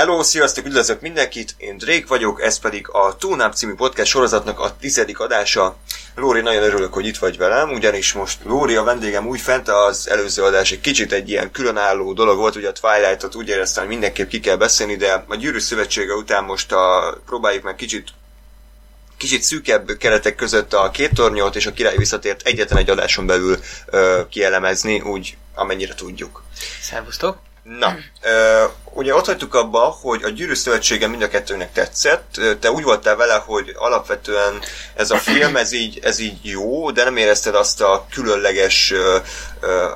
[0.00, 4.76] Hello, sziasztok, üdvözlök mindenkit, én Drake vagyok, ez pedig a Túnáp című podcast sorozatnak a
[4.76, 5.76] tizedik adása.
[6.14, 10.08] Lóri, nagyon örülök, hogy itt vagy velem, ugyanis most Lóri a vendégem úgy fent, az
[10.08, 13.92] előző adás egy kicsit egy ilyen különálló dolog volt, ugye a Twilight-ot úgy éreztem, hogy
[13.92, 18.08] mindenképp ki kell beszélni, de a Gyűrű Szövetsége után most a, próbáljuk meg kicsit
[19.16, 23.58] kicsit szűkebb keretek között a két tornyot és a király visszatért egyetlen egy adáson belül
[23.86, 26.42] ö, kielemezni, úgy amennyire tudjuk.
[26.80, 27.49] Szervusztok!
[27.62, 32.40] Na, ö, ugye ott hagytuk abba, hogy a Gyűrű Szövetsége mind a kettőnek tetszett.
[32.60, 34.62] Te úgy voltál vele, hogy alapvetően
[34.94, 38.92] ez a film, ez így, ez így jó, de nem érezted azt a különleges,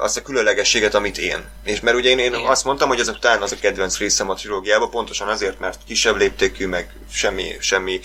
[0.00, 1.45] azt a különlegességet, amit én.
[1.64, 4.34] És mert ugye én, én azt mondtam, hogy ez talán az a kedvenc részem a
[4.34, 8.00] trilógiában, pontosan azért, mert kisebb léptékű, meg semmi, semmi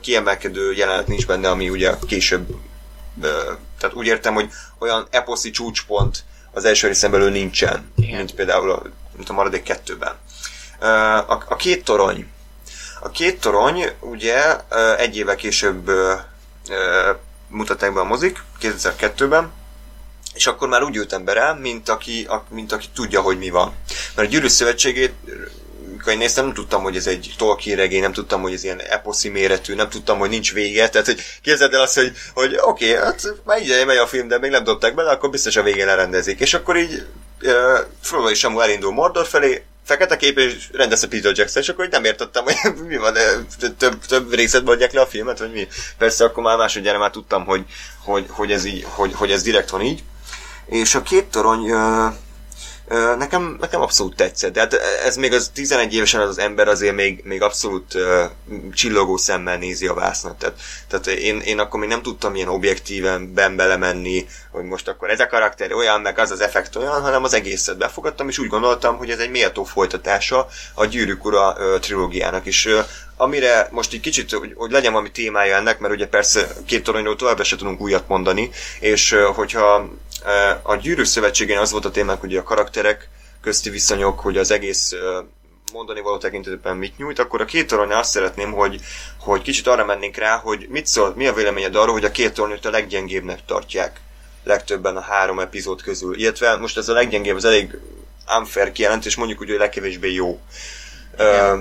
[0.00, 2.46] kiemelkedő jelenet nincs benne, ami ugye később
[3.78, 8.16] tehát úgy értem, hogy olyan eposzi csúcspont az első részen belül nincsen, Igen.
[8.16, 8.82] mint például a
[9.16, 10.14] mint a maradék kettőben.
[11.26, 12.28] A, a két torony.
[13.00, 14.56] A két torony ugye
[14.96, 15.90] egy éve később
[17.48, 19.52] mutatták be a mozik, 2002-ben,
[20.34, 23.74] és akkor már úgy ültem be rá, mint aki, mint aki tudja, hogy mi van.
[24.14, 25.12] Mert a Gyűrű Szövetségét
[26.04, 28.80] amikor én néztem, nem tudtam, hogy ez egy Tolkien regény, nem tudtam, hogy ez ilyen
[28.80, 30.88] eposzi méretű, nem tudtam, hogy nincs vége.
[30.88, 34.28] Tehát, hogy képzeld el azt, hogy, hogy oké, okay, hát már így megy a film,
[34.28, 36.40] de még nem dobták bele, akkor biztos a végén lerendezik.
[36.40, 37.06] És akkor így
[38.00, 42.44] Frodo Samu elindul Mordor felé, fekete kép, és rendezte Peter Jackson, és akkor nem értettem,
[42.44, 42.56] hogy
[42.88, 43.14] mi van,
[43.78, 45.68] több, több részet mondják le a filmet, vagy mi.
[45.98, 47.64] Persze akkor már másodjára már tudtam, hogy,
[48.04, 50.02] hogy, hogy, ez így, hogy, hogy ez direkt van így.
[50.66, 51.72] És a két torony
[53.18, 56.94] Nekem, nekem abszolút tetszett, de hát ez még az 11 évesen az, az ember azért
[56.94, 58.24] még, még abszolút uh,
[58.74, 60.38] csillogó szemmel nézi a vásznat.
[60.38, 65.10] Tehát, tehát én, én akkor még nem tudtam ilyen objektíven ben belemenni, hogy most akkor
[65.10, 68.48] ez a karakter olyan, meg az az effekt olyan, hanem az egészet befogadtam, és úgy
[68.48, 72.46] gondoltam, hogy ez egy méltó folytatása a Gyűrűk Ura uh, trilógiának.
[72.46, 72.78] És uh,
[73.16, 77.16] amire most egy kicsit, hogy, hogy legyen valami témája ennek, mert ugye persze két toronyról
[77.16, 79.88] tovább se tudunk újat mondani, és hogyha
[80.62, 83.08] a Gyűrűk Szövetségén az volt a témák, hogy a karakterek
[83.40, 84.92] közti viszonyok, hogy az egész
[85.72, 88.80] mondani való tekintetben mit nyújt, akkor a két torony azt szeretném, hogy,
[89.20, 92.34] hogy kicsit arra mennénk rá, hogy mit szól, mi a véleményed arról, hogy a két
[92.34, 94.00] tornyot a leggyengébbnek tartják
[94.44, 96.18] legtöbben a három epizód közül.
[96.18, 97.78] Illetve most ez a leggyengébb, az elég
[98.38, 100.40] unfair kijelentés, mondjuk úgy, hogy legkevésbé jó.
[101.18, 101.60] Uh,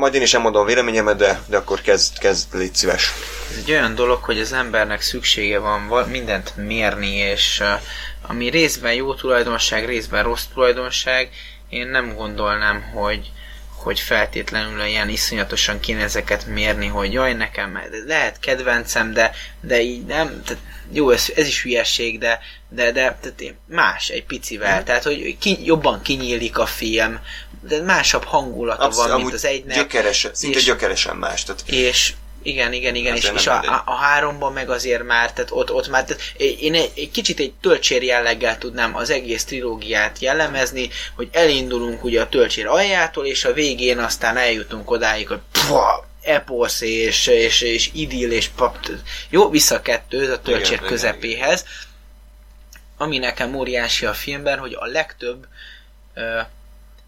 [0.00, 3.12] majd én is elmondom a véleményemet, de, de akkor kezd, kezd, légy szíves.
[3.50, 7.80] Ez egy olyan dolog, hogy az embernek szüksége van mindent mérni, és uh,
[8.28, 11.30] ami részben jó tulajdonság, részben rossz tulajdonság,
[11.68, 13.30] én nem gondolnám, hogy,
[13.80, 20.04] hogy feltétlenül ilyen iszonyatosan kéne ezeket mérni, hogy jaj, nekem lehet kedvencem, de, de így
[20.04, 24.84] nem, tehát jó, ez, ez is hülyeség, de, de, de tehát más egy picivel, mm.
[24.84, 27.20] tehát hogy ki, jobban kinyílik a film,
[27.68, 29.76] de másabb hangulata Abszolút, van, mint az egynek.
[29.76, 31.44] Gyökeresen, szinte és, gyökeresen más.
[31.44, 31.62] Tehát...
[31.66, 32.12] És
[32.42, 35.88] igen, igen, igen, és, és a, a, a háromban meg azért már, tehát ott, ott
[35.88, 41.28] már, tehát én egy, egy kicsit egy töltsér jelleggel tudnám az egész trilógiát jellemezni, hogy
[41.32, 47.26] elindulunk ugye a töltsér aljától, és a végén aztán eljutunk odáig, hogy pfa, eposz és,
[47.26, 48.76] és, és idill és pap,
[49.28, 52.76] jó, vissza kettő a töltsér igen, közepéhez, igen, igen.
[52.96, 55.46] ami nekem óriási a filmben, hogy a legtöbb
[56.16, 56.46] uh,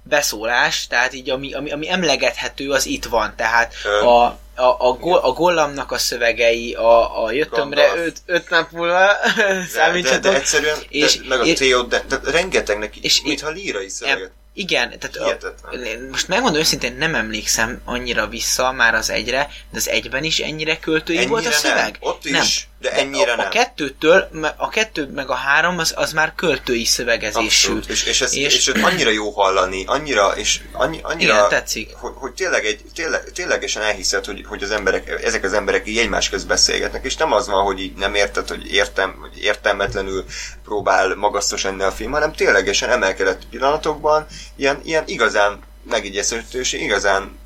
[0.03, 3.35] beszólás, tehát így ami, ami, ami emlegethető, az itt van.
[3.37, 8.71] Tehát a, a, a, gol, a Gollamnak a szövegei, a, a jöttömre öt, öt nap
[8.71, 9.09] múlva
[9.75, 10.23] számítsatok.
[10.23, 13.89] De, de, egyszerűen, és, de, meg a Theo, de, de rengeteg neki, és, mintha lírai
[13.89, 14.31] szöveget.
[14.55, 15.75] Igen, tehát a,
[16.11, 20.79] most megmondom őszintén, nem emlékszem annyira vissza már az egyre, de az egyben is ennyire
[20.79, 21.99] költői ennyire volt a szöveg?
[22.01, 22.11] Nem.
[22.11, 22.43] Ott nem.
[22.43, 23.47] is, de ennyire de a, nem.
[23.47, 27.79] A kettőtől, a kettő meg a három, az, az már költői szövegezésű.
[27.89, 31.95] És, és, ez, és, és annyira jó hallani, annyira, és annyi, annyira, igen, tetszik.
[31.95, 35.99] Hogy, hogy tényleg egy, tényleg, ténylegesen elhiszed, hogy, hogy az emberek, ezek az emberek így
[35.99, 40.25] egymás közt beszélgetnek, és nem az van, hogy így nem érted, hogy értem, hogy értelmetlenül
[40.65, 44.27] próbál magasztos enni a film, hanem ténylegesen emelkedett pillanatokban
[44.57, 45.59] ilyen, ilyen igazán
[45.91, 47.39] megígyezhető és igazán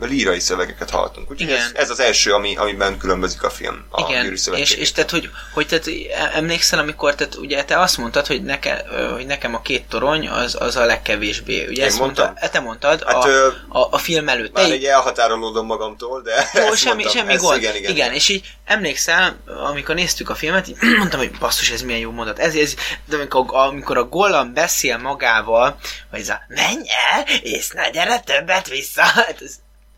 [0.00, 1.30] lírai szövegeket hallottunk.
[1.30, 5.10] Úgyhogy ez, ez, az első, ami, amiben különbözik a film a Igen, és, és tehát,
[5.10, 5.86] hogy, hogy tehát
[6.34, 10.56] emlékszel, amikor tehát, ugye te azt mondtad, hogy, neke, hogy nekem a két torony az,
[10.60, 11.66] az a legkevésbé.
[11.66, 12.24] Ugye Én ezt mondtam?
[12.24, 14.52] Mondta, te mondtad hát, a, a, a, film előtt.
[14.52, 17.58] Már egy elhatárolódom magamtól, de Jó, semmi, mondtam, semmi gond.
[17.58, 21.82] Igen, igen, igen, és így emlékszel, amikor néztük a filmet, így mondtam, hogy basszus, ez
[21.82, 22.38] milyen jó mondat.
[22.38, 25.78] Ez, ez, de amikor, amikor a Gollam beszél magával,
[26.10, 29.54] hogy ez a menj el, és ne gyere többet vissza, hát ez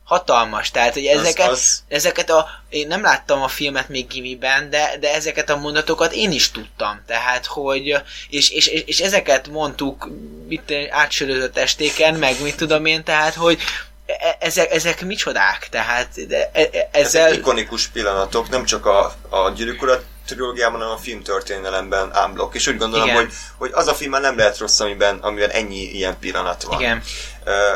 [0.09, 0.71] hatalmas.
[0.71, 1.83] Tehát, hogy ezeket, az, az...
[1.89, 6.33] ezeket a, én nem láttam a filmet még gimiben, de, de ezeket a mondatokat én
[6.33, 7.03] is tudtam.
[7.07, 7.95] Tehát, hogy,
[8.31, 10.11] és, és, és, és ezeket mondtuk
[10.49, 13.59] itt átsörözött estéken, meg mit tudom én, tehát, hogy,
[14.07, 17.27] e, ezek, ezek micsodák, tehát e, e, ezzel...
[17.27, 19.83] Ezek ikonikus pillanatok, nem csak a, a gyűrűk
[20.29, 22.55] trilógiában, hanem a filmtörténelemben ámblok.
[22.55, 25.83] És úgy gondolom, hogy, hogy az a film már nem lehet rossz, amiben, amiben ennyi
[25.83, 26.81] ilyen pillanat van.
[26.81, 27.03] Igen.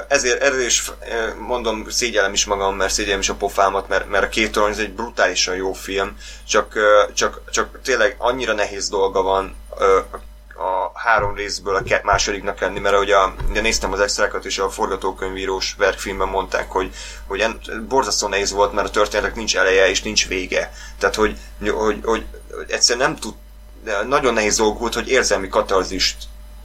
[0.08, 0.90] Ezért erről is
[1.38, 4.78] mondom, szégyellem is magam, mert szégyellem is a pofámat, mert, mert a két torony ez
[4.78, 6.16] egy brutálisan jó film,
[6.48, 6.78] csak,
[7.14, 9.56] csak, csak tényleg annyira nehéz dolga van
[10.62, 13.16] a három részből a másodiknak lenni, mert ugye,
[13.50, 16.90] ugye néztem az extrákat, és a forgatókönyvírós verkfilmben mondták, hogy,
[17.26, 20.72] hogy en, borzasztó nehéz volt, mert a történetek nincs eleje és nincs vége.
[20.98, 21.36] Tehát, hogy,
[21.70, 22.24] hogy, hogy
[22.68, 23.34] egyszerűen nem tud,
[24.06, 26.16] nagyon nehéz dolg volt, hogy érzelmi katarzist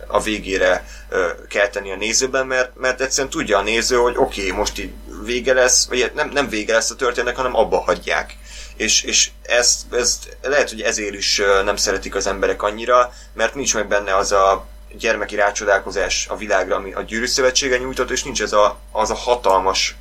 [0.07, 4.57] a végére ö, kelteni a nézőben, mert, mert egyszerűen tudja a néző, hogy oké, okay,
[4.57, 4.91] most így
[5.23, 8.37] vége lesz, vagy nem, nem vége lesz a történetnek, hanem abba hagyják.
[8.75, 13.73] És, és ezt, ezt lehet, hogy ezért is nem szeretik az emberek annyira, mert nincs
[13.73, 14.65] meg benne az a
[14.97, 19.15] gyermeki rácsodálkozás a világra, ami a Gyűrű Szövetsége nyújtott, és nincs ez a, az a
[19.15, 19.95] hatalmas,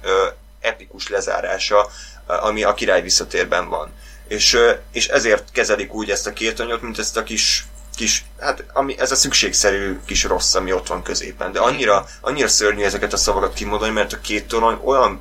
[0.60, 1.90] epikus lezárása,
[2.26, 3.92] ami a király visszatérben van.
[4.28, 4.58] És,
[4.92, 8.98] és ezért kezelik úgy ezt a két anyot, mint ezt a kis kis, hát ami,
[8.98, 11.52] ez a szükségszerű kis rossz, ami ott van középen.
[11.52, 15.20] De annyira, annyira szörnyű ezeket a szavakat kimondani, mert a két torony olyan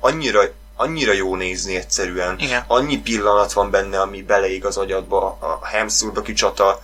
[0.00, 0.42] annyira,
[0.76, 2.38] annyira jó nézni egyszerűen.
[2.38, 2.64] Igen.
[2.66, 5.36] Annyi pillanat van benne, ami beleég az agyadba.
[5.40, 6.80] A Hemszurdoki csata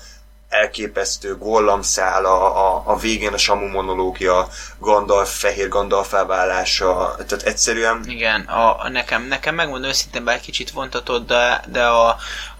[0.48, 4.48] elképesztő, Gollam szála, a, a végén a Samu monológia,
[4.78, 8.04] Gandalf, fehér Gandalf válása, tehát egyszerűen...
[8.08, 12.08] Igen, a, nekem, nekem megmondom őszintén, bár kicsit vontatod, de, de a,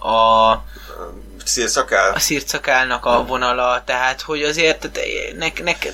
[0.09, 0.63] a
[1.43, 2.13] szírszakál?
[2.13, 4.89] A szírszakálnak a vonala, tehát hogy azért
[5.37, 5.93] nek, nek,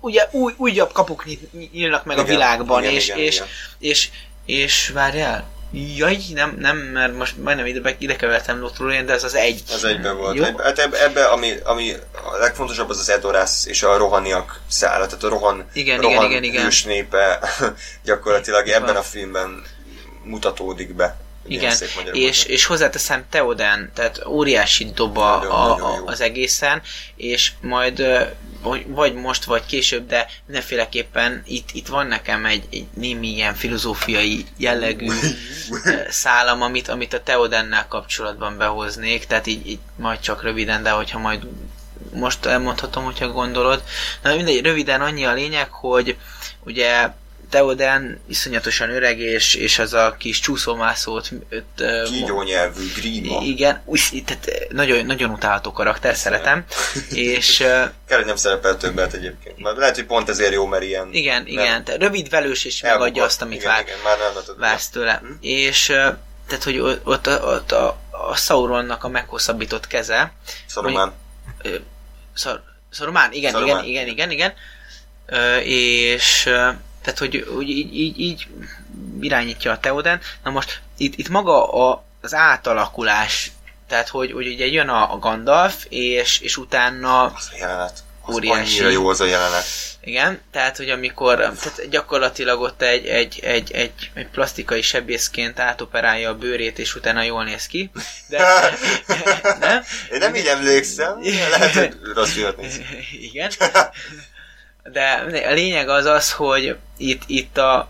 [0.00, 1.24] ugye új, újabb kapuk
[1.72, 3.48] nyílnak meg igen, a világban, igen, és, igen, és, igen.
[3.78, 4.10] és, és,
[4.44, 9.34] és várjál, Jaj, nem, nem, mert most majdnem ide, ide kevertem Lotrulén, de ez az
[9.34, 9.62] egy.
[9.72, 10.36] Az egyben volt.
[10.36, 10.44] Jó?
[10.58, 15.28] Hát ebbe, ami, ami a legfontosabb, az az Edorász és a rohaniak szála, tehát a
[15.28, 16.72] rohan, igen, rohan igen, igen, igen.
[16.84, 17.38] népe
[18.04, 19.62] gyakorlatilag ebben a filmben
[20.24, 21.16] mutatódik be.
[21.46, 21.76] Igen,
[22.12, 26.82] és, és hozzáteszem Teoden, tehát óriási doba nagyon, a, nagyon az egészen,
[27.16, 28.06] és majd
[28.86, 34.44] vagy most, vagy később, de mindenféleképpen itt, itt van nekem egy, egy némi ilyen filozófiai
[34.56, 35.08] jellegű
[36.08, 41.18] szálam, amit, amit a Teodennel kapcsolatban behoznék, tehát így, így majd csak röviden, de hogyha
[41.18, 41.46] majd
[42.12, 43.82] most elmondhatom, hogyha gondolod.
[44.22, 46.16] Na mindegy, röviden annyi a lényeg, hogy
[46.64, 47.08] ugye
[47.52, 51.30] Teoden iszonyatosan öreg, és, és az a kis csúszómászót...
[52.04, 53.40] Kígyó nyelvű, gríma.
[53.42, 56.64] Igen, úgy, tehát nagyon, nagyon utálható karakter, szeretem.
[57.10, 57.56] és...
[57.56, 59.58] Kell, hogy nem szerepel többet egyébként.
[59.58, 61.08] Mert lehet, hogy pont ezért jó, mert ilyen...
[61.12, 63.04] Igen, igen, rövid velős, és elbukott.
[63.04, 65.20] megadja azt, amit igen, vár, igen, már nem vársz tőle.
[65.22, 65.32] Hm?
[65.40, 65.86] És
[66.46, 70.32] tehát, hogy ott, ott, ott a, a Sauronnak a meghosszabbított keze...
[70.66, 71.12] Szoromán.
[72.34, 73.84] Szor, Szoromán, igen, Szoromán.
[73.84, 74.54] igen, igen, igen,
[75.30, 75.64] igen.
[75.64, 76.50] és
[77.02, 78.46] tehát, hogy, hogy így, így, így
[79.20, 80.20] irányítja a Teoden.
[80.44, 83.52] Na most itt, itt maga a, az átalakulás,
[83.88, 87.24] tehát, hogy, hogy ugye jön a, a Gandalf, és, és utána...
[87.24, 88.02] Az a jelenet.
[88.24, 88.78] Az óriási.
[88.78, 89.64] Annyira jó az a jelenet.
[90.04, 96.28] Igen, tehát, hogy amikor tehát gyakorlatilag ott egy, egy, egy, egy, egy plastikai sebészként átoperálja
[96.28, 97.90] a bőrét, és utána jól néz ki.
[98.28, 98.38] De,
[99.60, 99.82] nem?
[100.12, 102.36] Én nem így emlékszem, lehet, hogy rossz
[103.30, 103.50] Igen.
[104.82, 107.88] De a lényeg az az, hogy itt, itt a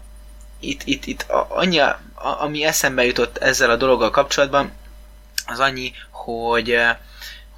[0.60, 4.72] itt, itt, itt a, annyi, a, ami eszembe jutott ezzel a dologgal kapcsolatban,
[5.46, 6.78] az annyi, hogy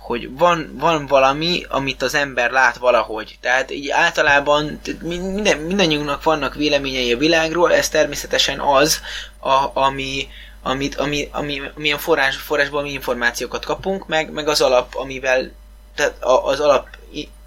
[0.05, 3.39] hogy van, van valami, amit az ember lát valahogy.
[3.41, 9.01] Tehát így általában minden, mindannyiunknak vannak véleményei a világról, ez természetesen az,
[9.41, 10.29] a, ami,
[10.63, 15.53] amit, ami, ami, milyen forrás, forrásból mi információkat kapunk, meg, meg az alap, amivel
[15.95, 16.89] tehát az alap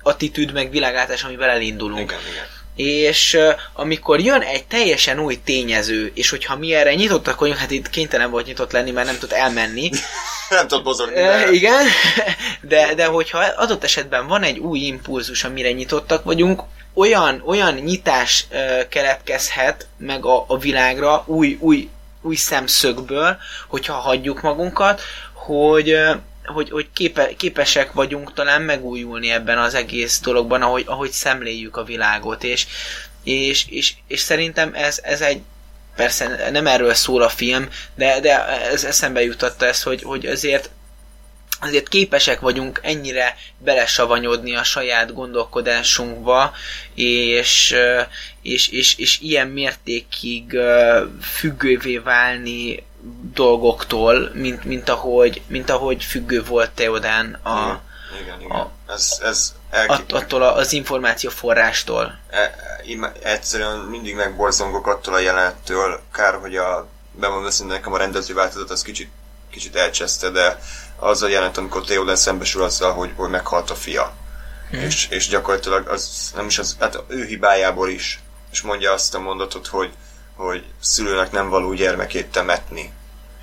[0.07, 2.11] attitűd, meg világátás, amivel elindulunk.
[2.11, 2.45] Igen, igen.
[2.75, 3.37] És
[3.73, 8.29] amikor jön egy teljesen új tényező, és hogyha mi erre nyitottak vagyunk, hát itt kénytelen
[8.29, 9.89] volt nyitott lenni, mert nem tud elmenni.
[10.49, 11.21] nem tud mozogni.
[11.21, 11.85] Uh, igen,
[12.61, 16.61] de, de hogyha adott esetben van egy új impulzus, amire nyitottak vagyunk,
[16.93, 21.89] olyan, olyan nyitás uh, keletkezhet meg a, a világra új, új,
[22.21, 23.37] új szemszögből,
[23.67, 25.01] hogyha hagyjuk magunkat,
[25.33, 25.97] hogy
[26.47, 31.83] hogy, hogy képe, képesek vagyunk talán megújulni ebben az egész dologban, ahogy, ahogy szemléljük a
[31.83, 32.67] világot, és,
[33.23, 35.41] és, és, és szerintem ez, ez egy
[35.95, 40.69] persze nem erről szól a film, de, de ez eszembe jutatta ezt, hogy, hogy azért
[41.59, 46.53] azért képesek vagyunk ennyire belesavanyodni a saját gondolkodásunkba,
[46.95, 47.75] és,
[48.41, 50.57] és, és, és ilyen mértékig
[51.21, 52.83] függővé válni
[53.33, 57.81] dolgoktól, mint, mint, ahogy, mint ahogy függő volt Teodán a,
[58.21, 58.57] igen, igen.
[58.57, 59.55] A, ez, ez
[59.87, 62.17] att, attól az információ forrástól.
[62.29, 67.97] E, e, egyszerűen mindig megborzongok attól a jelenettől, kár, hogy a bemondom őszintén nekem a
[67.97, 69.09] rendező változat az kicsit,
[69.49, 70.59] kicsit elcseszte, de
[70.95, 74.13] az a jelent, amikor Theoden szembesül azzal, hogy, hogy meghalt a fia.
[74.69, 74.79] Hmm.
[74.79, 78.19] És, és gyakorlatilag az nem is az, hát ő hibájából is,
[78.51, 79.93] és mondja azt a mondatot, hogy,
[80.35, 82.93] hogy szülőnek nem való gyermekét temetni.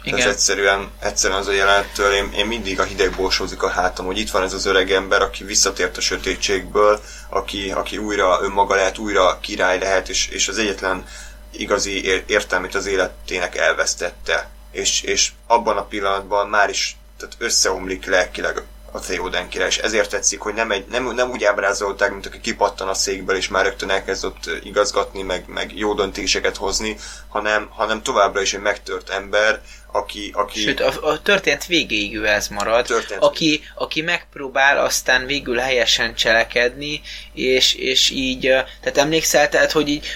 [0.04, 0.18] Igen.
[0.18, 4.18] Tehát egyszerűen, egyszerűen az a jelenettől én, én mindig a hideg borsózik a hátam, hogy
[4.18, 8.98] itt van ez az öreg ember, aki visszatért a sötétségből, aki, aki újra önmaga lehet,
[8.98, 11.06] újra király lehet, és, és az egyetlen
[11.50, 14.48] igazi értelmét az életének elvesztette.
[14.70, 18.62] És, és abban a pillanatban már is tehát összeomlik lelkileg
[18.94, 22.40] a Theoden király, és ezért tetszik, hogy nem, egy, nem, nem úgy ábrázolták, mint aki
[22.40, 26.96] kipattan a székből, és már rögtön elkezdett igazgatni, meg, meg jó döntéseket hozni,
[27.28, 29.60] hanem, hanem továbbra is egy megtört ember,
[29.94, 30.30] aki...
[30.32, 32.86] aki Sőt, a, a történet végéig ő ez marad,
[33.18, 37.00] aki, aki megpróbál aztán végül helyesen cselekedni,
[37.32, 38.40] és, és így,
[38.80, 40.06] tehát emlékszel, tehát, hogy így,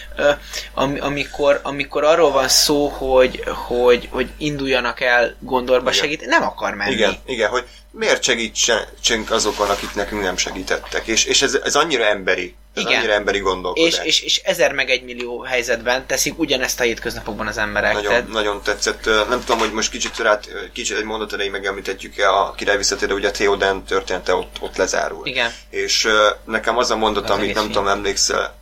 [0.74, 6.74] am, amikor, amikor arról van szó, hogy, hogy, hogy induljanak el Gondorba segíteni, nem akar
[6.74, 6.92] menni.
[6.92, 7.64] Igen, igen, hogy
[7.98, 11.06] miért segítsünk azokon, akik nekünk nem segítettek.
[11.06, 12.54] És, és ez, ez annyira emberi.
[12.74, 12.98] Ez Igen.
[12.98, 13.92] annyira emberi gondolkodás.
[13.92, 17.92] És, és, és ezer meg egy millió helyzetben teszik ugyanezt a hétköznapokban az emberek.
[17.92, 18.28] Nagyon, tehát...
[18.28, 19.04] nagyon tetszett.
[19.04, 20.40] Nem tudom, hogy most kicsit rá,
[20.72, 25.26] kicsit egy mondat elején megemlítetjük-e a király visszatérő, ugye a Theoden története ott, ott lezárul.
[25.26, 25.52] Igen.
[25.70, 26.08] És
[26.44, 28.57] nekem az a mondat, az amit nem tudom, emlékszel,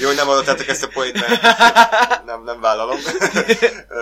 [0.00, 1.24] jó, hogy nem adottátok ezt a poét,
[2.26, 2.98] nem, nem vállalom.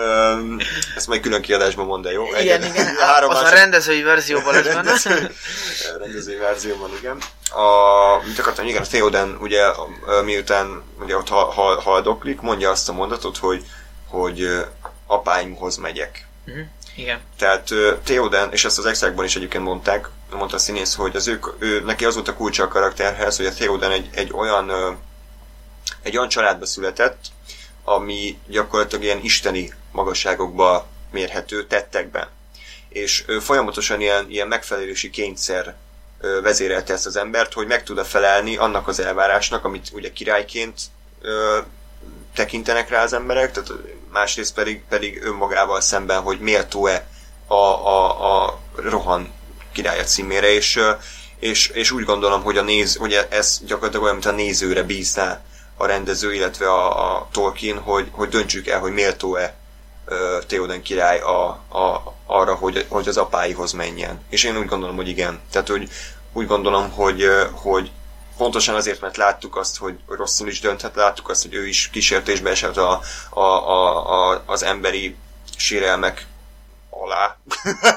[0.95, 2.25] ezt majd külön kiadásban mondd el, jó?
[2.39, 2.95] Igen, igen.
[2.95, 3.51] Három az másod...
[3.51, 5.29] a rendezői verzióban lesz benne.
[5.99, 7.17] rendezői verzióban, igen.
[7.49, 9.63] A, mit akartam, igen, a Theoden ugye
[10.23, 11.29] miután ugye ott
[11.83, 13.65] haldoklik, mondja azt a mondatot, hogy,
[14.07, 14.65] hogy
[15.07, 16.27] apáimhoz megyek.
[16.47, 16.63] Uh-huh.
[16.95, 17.19] Igen.
[17.37, 17.69] Tehát
[18.03, 21.81] Theoden, és ezt az exákban is egyébként mondták, mondta a színész, hogy az ő, ő,
[21.83, 24.71] neki az volt a kulcsa a karakterhez, hogy a Theoden egy, egy olyan
[26.01, 27.25] egy olyan családba született,
[27.83, 32.27] ami gyakorlatilag ilyen isteni magasságokba mérhető tettekben.
[32.89, 35.75] És ő folyamatosan ilyen, ilyen megfelelési kényszer
[36.41, 40.79] vezérelte ezt az embert, hogy meg tud-e felelni annak az elvárásnak, amit ugye királyként
[41.21, 41.59] ö,
[42.33, 43.71] tekintenek rá az emberek, tehát
[44.11, 47.07] másrészt pedig, pedig önmagával szemben, hogy méltó-e
[47.47, 49.33] a, a, a rohan
[49.71, 50.79] királya címére, és,
[51.39, 55.41] és, és úgy gondolom, hogy, a néz, hogy ez gyakorlatilag olyan, mint a nézőre bízná
[55.77, 59.55] a rendező, illetve a, a Tolkien, hogy, hogy döntsük el, hogy méltó-e
[60.47, 64.21] Theoden király a, a, arra, hogy, hogy az apáihoz menjen.
[64.29, 65.39] És én úgy gondolom, hogy igen.
[65.51, 65.89] Tehát, hogy
[66.33, 67.91] úgy gondolom, hogy, hogy
[68.37, 72.49] pontosan azért, mert láttuk azt, hogy rosszul is dönthet, láttuk azt, hogy ő is kísértésbe
[72.49, 75.15] esett a, a, a, a, az emberi
[75.57, 76.25] sérelmek
[77.11, 77.37] alá.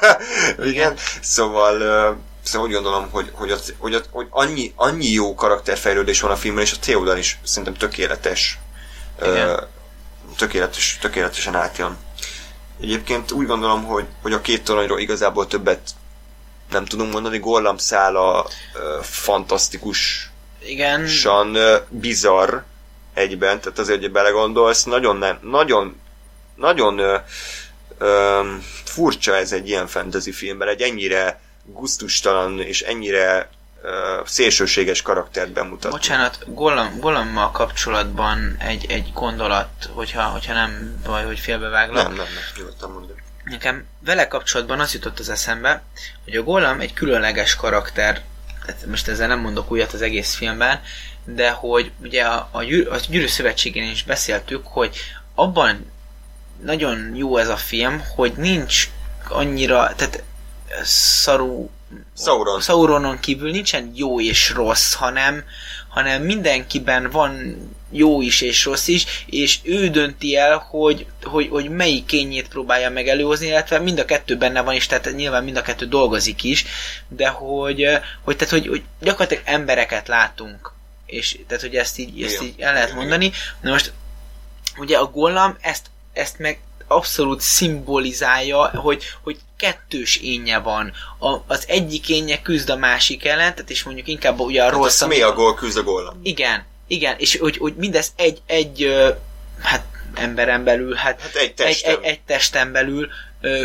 [0.70, 0.96] Igen.
[1.20, 1.78] Szóval,
[2.42, 6.36] szóval úgy gondolom, hogy, hogy, az, hogy, az, hogy annyi, annyi jó karakterfejlődés van a
[6.36, 8.58] filmben, és a Theodan is szerintem tökéletes.
[9.22, 9.66] Igen.
[10.36, 11.96] Tökéletes, tökéletesen átjön.
[12.80, 15.90] Egyébként úgy gondolom, hogy, hogy a két toronyról igazából többet
[16.70, 18.48] nem tudunk mondani, Gollam szála
[19.02, 20.30] fantasztikus
[20.64, 21.06] igen.
[21.06, 21.56] San
[21.88, 22.56] bizarr
[23.14, 26.00] egyben, tehát azért, hogy belegondolsz, nagyon nem, nagyon,
[26.54, 27.00] nagyon
[28.04, 28.40] ö,
[28.84, 33.50] furcsa ez egy ilyen fantasy filmben, egy ennyire guztustalan és ennyire
[34.24, 35.90] szélsőséges karaktert bemutatni.
[35.90, 42.02] Bocsánat, Gollam, Gollammal kapcsolatban egy, egy gondolat, hogyha, hogyha nem baj, hogy félbeváglak.
[42.02, 43.16] Nem, nem, nem, nyugodtan mondom.
[43.44, 45.82] Nekem vele kapcsolatban az jutott az eszembe,
[46.24, 48.22] hogy a Gollam egy különleges karakter,
[48.66, 50.80] tehát most ezzel nem mondok újat az egész filmben,
[51.24, 54.96] de hogy ugye a, a, gyűr, a Gyűrű Szövetségén is beszéltük, hogy
[55.34, 55.92] abban
[56.64, 58.88] nagyon jó ez a film, hogy nincs
[59.28, 60.22] annyira, tehát
[60.82, 61.70] szarú
[62.16, 62.60] Sauron.
[62.60, 65.44] Sauronon kívül nincsen jó és rossz, hanem,
[65.88, 67.56] hanem mindenkiben van
[67.90, 72.90] jó is és rossz is, és ő dönti el, hogy, hogy, hogy melyik kényét próbálja
[72.90, 76.42] meg előhozni, illetve mind a kettő benne van, és tehát nyilván mind a kettő dolgozik
[76.42, 76.64] is,
[77.08, 77.86] de hogy,
[78.22, 80.72] hogy, tehát, hogy, hogy gyakorlatilag embereket látunk,
[81.06, 83.32] és tehát, hogy ezt így, ezt így el lehet mondani.
[83.60, 83.92] Na most,
[84.76, 90.92] ugye a Gollam ezt, ezt meg abszolút szimbolizálja, hogy, hogy kettős énje van.
[91.18, 94.72] A, az egyik énje küzd a másik ellen, tehát és mondjuk inkább ugye a hát
[94.72, 95.02] rossz...
[95.02, 96.16] mi a gól küzd a góla.
[96.22, 98.94] Igen, igen, és hogy, hogy mindez egy, egy
[99.60, 101.90] hát emberen belül, hát, hát egy, testen.
[101.90, 103.08] Egy, egy, egy testen belül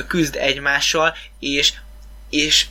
[0.07, 1.73] küzd egymással, és
[2.29, 2.65] és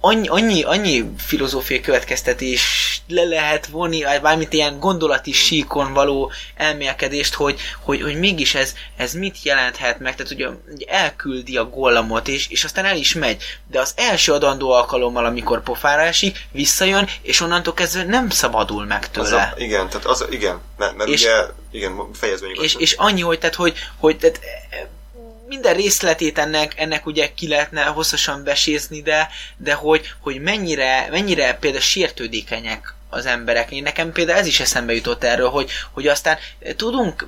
[0.00, 2.62] annyi, annyi, annyi filozófiai következtetés
[3.08, 9.12] le lehet vonni, bármit ilyen gondolati síkon való elmélkedést, hogy, hogy, hogy mégis ez, ez
[9.12, 13.42] mit jelenthet meg, tehát ugye, ugye elküldi a gollamot, és, és aztán el is megy,
[13.70, 19.10] de az első adandó alkalommal, amikor pofára esik, visszajön, és onnantól kezdve nem szabadul meg
[19.10, 19.26] tőle.
[19.26, 21.32] Az a, igen, tehát az, igen, mert, mert és, ugye,
[21.70, 24.40] igen, fejezve és, és annyi, hogy, tehát, hogy, hogy tehát,
[25.50, 31.54] minden részletét ennek, ennek ugye ki lehetne hosszasan besézni, de, de hogy, hogy mennyire, mennyire
[31.54, 33.70] például sértődékenyek az emberek.
[33.70, 36.38] Én nekem például ez is eszembe jutott erről, hogy, hogy aztán
[36.76, 37.26] tudunk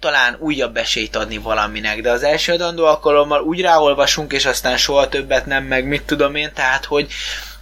[0.00, 5.08] talán újabb esélyt adni valaminek, de az első adandó alkalommal úgy ráolvasunk, és aztán soha
[5.08, 7.12] többet nem, meg mit tudom én, tehát hogy,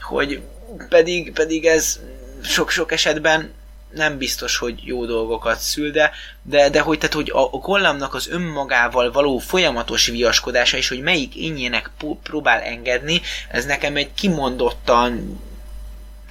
[0.01, 0.41] hogy
[0.89, 2.01] pedig, pedig ez
[2.45, 3.53] sok-sok esetben
[3.95, 8.15] nem biztos, hogy jó dolgokat szül, de, de, de hogy, tehát, hogy a, a gollamnak
[8.15, 11.91] az önmagával való folyamatos viaskodása és hogy melyik ényének
[12.23, 13.21] próbál engedni,
[13.51, 15.41] ez nekem egy kimondottan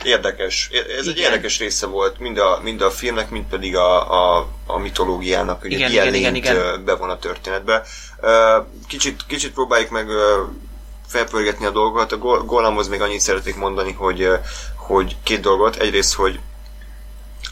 [0.04, 0.70] Érdekes.
[0.98, 1.16] Ez igen.
[1.16, 5.62] egy érdekes része volt mind a, mind a filmnek, mind pedig a, a, a mitológiának,
[5.62, 6.86] hogy igen, egy igen, igen, igen.
[6.86, 7.84] bevon a történetbe.
[8.88, 10.08] Kicsit, kicsit próbáljuk meg
[11.08, 12.12] felpörgetni a dolgokat.
[12.12, 14.28] A Gollamhoz még annyit szeretnék mondani, hogy,
[14.76, 15.76] hogy két dolgot.
[15.76, 16.40] Egyrészt, hogy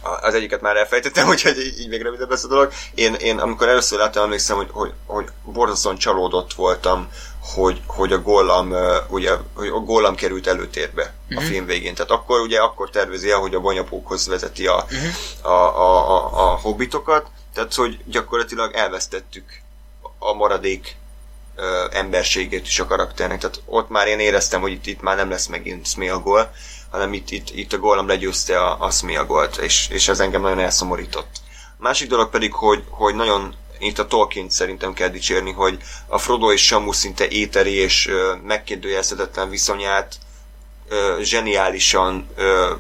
[0.02, 2.72] az egyiket már elfejtettem, úgyhogy így, így még rövidebb lesz a dolog.
[2.96, 7.10] Én, én amikor először láttam, emlékszem, hogy, hogy, hogy borzasztóan csalódott voltam,
[7.54, 8.74] hogy, hogy a Gollam,
[9.08, 11.38] ugye, hogy a Gollam került előtérbe uh-huh.
[11.38, 11.52] a mhm.
[11.52, 11.96] film végén.
[11.96, 15.52] Tehát akkor ugye akkor tervezi el, hogy a banyapókhoz vezeti a, uh-huh.
[15.52, 19.62] a, a, a, a hobbitokat, tehát hogy gyakorlatilag elvesztettük
[20.20, 20.96] a maradék
[21.56, 23.40] ö, emberségét is a karakternek.
[23.40, 26.52] Tehát ott már én éreztem, hogy itt, itt már nem lesz megint Smeagol,
[26.92, 30.60] hanem itt, itt, itt a gólam legyőzte a, a Smeagolt, és, és ez engem nagyon
[30.60, 31.30] elszomorított.
[31.78, 35.78] A másik dolog pedig, hogy, hogy nagyon itt a Tolkien szerintem kell dicsérni, hogy
[36.08, 40.16] a Frodo és Samu szinte éteri és ö, megkérdőjelezhetetlen viszonyát
[40.88, 42.74] ö, zseniálisan ö,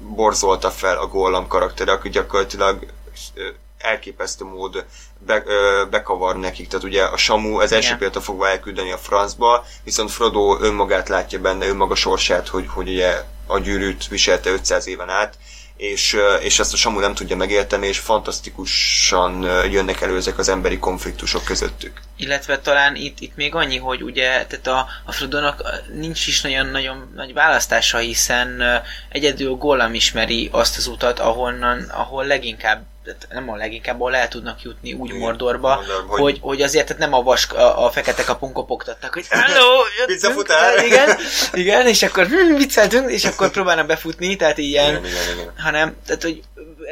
[0.00, 2.86] borzolta fel a Gollam karakter, aki gyakorlatilag
[3.34, 4.84] ö, elképesztő mód
[5.18, 6.68] be, ö, bekavar nekik.
[6.68, 11.38] Tehát ugye a Samu az első például fogva elküldeni a francba, viszont Frodo önmagát látja
[11.40, 15.36] benne, önmaga sorsát, hogy, hogy ugye a gyűrűt viselte 500 éven át,
[15.76, 20.78] és, és ezt a Samu nem tudja megérteni, és fantasztikusan jönnek elő ezek az emberi
[20.78, 22.00] konfliktusok közöttük.
[22.16, 25.62] Illetve talán itt, itt még annyi, hogy ugye tehát a, a Frodonak
[25.94, 28.62] nincs is nagyon, nagyon nagy választása, hiszen
[29.08, 32.84] egyedül Gollam ismeri azt az utat, ahonnan, ahol leginkább
[33.30, 36.20] nem a leginkább, ahol el tudnak jutni úgy Igen, Mordorba, mondom, hogy...
[36.20, 40.48] hogy, hogy azért tehát nem a vask, a, a fekete kapun kopogtattak, hogy hello, jöttünk,
[40.86, 41.16] igen,
[41.52, 45.52] igen, és akkor hm, vicceltünk, és akkor próbálnak befutni, tehát ilyen, igen, igen, igen.
[45.56, 46.42] hanem, tehát hogy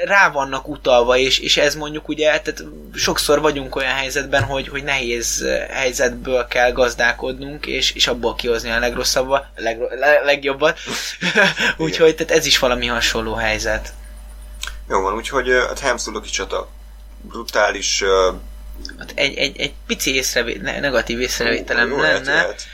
[0.05, 4.85] rá vannak utalva, és, és ez mondjuk ugye, tehát sokszor vagyunk olyan helyzetben, hogy, hogy
[4.85, 9.87] nehéz helyzetből kell gazdálkodnunk, és, és abból kihozni a legrosszabbat, legro,
[10.25, 10.79] legjobbat.
[11.77, 13.93] Úgyhogy tehát ez is valami hasonló helyzet.
[14.93, 16.69] Jó van, úgyhogy a Helmszuloki csata
[17.21, 18.03] brutális...
[18.03, 18.35] Uh...
[18.99, 22.35] Hát egy, egy, egy pici észrevét, negatív észrevételem jó, lenne.
[22.35, 22.67] Lehet,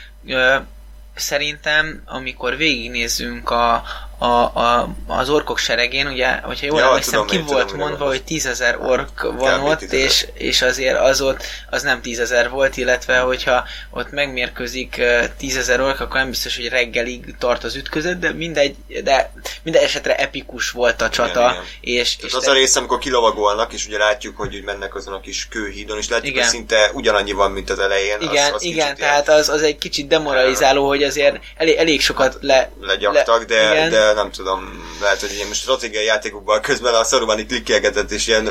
[1.15, 3.83] szerintem, amikor végignézzünk a,
[4.21, 8.23] a, a, az orkok seregén, ugye, hogyha jól ja, emlékszem, ki volt tudom, mondva, hogy
[8.23, 13.63] tízezer ork van ott, és, és azért az ott, az nem tízezer volt, illetve hogyha
[13.91, 15.01] ott megmérkőzik
[15.37, 19.31] tízezer ork, akkor nem biztos, hogy reggelig tart az ütközet, de mindegy, de
[19.63, 21.49] minden esetre epikus volt a csata.
[21.49, 22.01] Igen, igen.
[22.01, 22.49] És, és az de...
[22.51, 26.31] a rész, amikor kilovagolnak, és ugye látjuk, hogy mennek azon a kis kőhídon, és látjuk,
[26.31, 26.43] igen.
[26.43, 28.17] hogy szinte ugyanannyi van, mint az elején.
[28.19, 32.37] Igen, az, az igen tehát az, az egy kicsit demoralizáló, hogy azért elég, elég sokat
[32.41, 32.69] le...
[32.81, 33.89] Legyaktak, le, de, igen.
[33.89, 38.27] de nem tudom, lehet, hogy ilyen most stratégiai játékokban közben a Saruman itt klikkelgetett, és
[38.27, 38.47] ilyen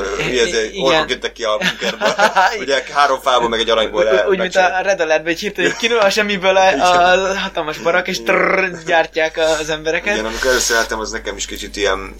[0.81, 2.15] orkok jöttek ki a bunkerba.
[2.59, 5.97] Ugye három fából, meg egy aranyból le, Úgy, mint a Red Alert, hogy hirtelen kinő
[5.97, 10.13] a semmiből a, hatalmas barak, és trrr, gyártják az embereket.
[10.13, 12.15] Igen, amikor először láttam, az nekem is kicsit ilyen...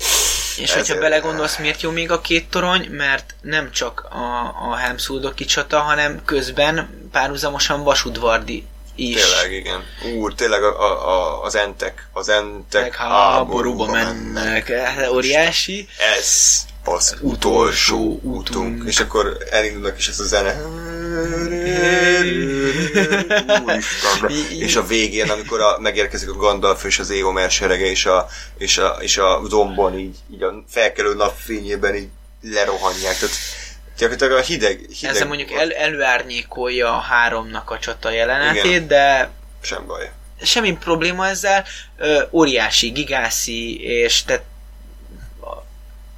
[0.57, 2.87] És hogyha belegondolsz, miért jó még a két torony?
[2.91, 8.67] Mert nem csak a, a Helmszuldoki csata, hanem közben párhuzamosan vasudvardi
[8.99, 9.21] is.
[9.21, 9.85] Tényleg, igen.
[10.17, 14.67] Úr, tényleg a, a, az entek, az entek háborúba mennek.
[14.69, 15.11] mennek.
[15.11, 15.87] Óriási.
[16.17, 18.83] Ez az utolsó útunk.
[18.85, 20.61] És akkor elindulnak is ez a zene.
[23.63, 24.31] Úristen.
[24.49, 28.77] és a végén, amikor a, megérkezik a Gandalf és az Éomer serege, és a, és
[28.77, 32.09] a, és a dombon így, így a felkelő napfényében így
[32.41, 33.17] lerohanják.
[33.17, 33.35] Tehát
[33.99, 38.87] gyakorlatilag a hideg, hideg Ezzel mondjuk el, előárnyékolja a háromnak a csata jelenetét, Igen.
[38.87, 39.29] de...
[39.61, 40.11] Sem baj.
[40.41, 41.65] Semmi probléma ezzel.
[41.97, 44.43] Ö, óriási, gigászi, és tehát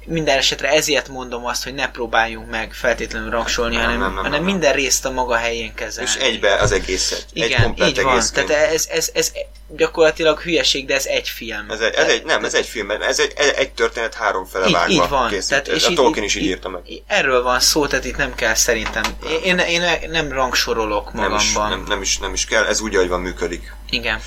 [0.04, 4.24] minden esetre ezért mondom azt, hogy ne próbáljunk meg feltétlenül rangsolni, nem, hanem, nem, nem,
[4.24, 6.10] hanem nem, minden részt a maga helyén kezelni.
[6.10, 7.26] És egybe az egészet.
[7.32, 8.22] Igen, egy így van.
[8.32, 9.32] Tehát ez, ez, ez
[9.76, 11.70] gyakorlatilag hülyeség, de ez egy film.
[11.70, 14.72] Ez egy, ez egy nem, ez egy film, ez egy, egy történet három fele így,
[14.72, 15.28] vágva így van.
[15.28, 15.62] készült.
[15.62, 16.82] Tehát, és a Tolkien is így írta meg.
[17.06, 19.02] Erről van szó, tehát itt nem kell szerintem.
[19.44, 21.30] Én, én, én nem rangsorolok magamban.
[21.30, 23.74] Nem is, nem, nem, is, nem is kell, ez úgy, ahogy van működik.
[23.90, 24.20] Igen.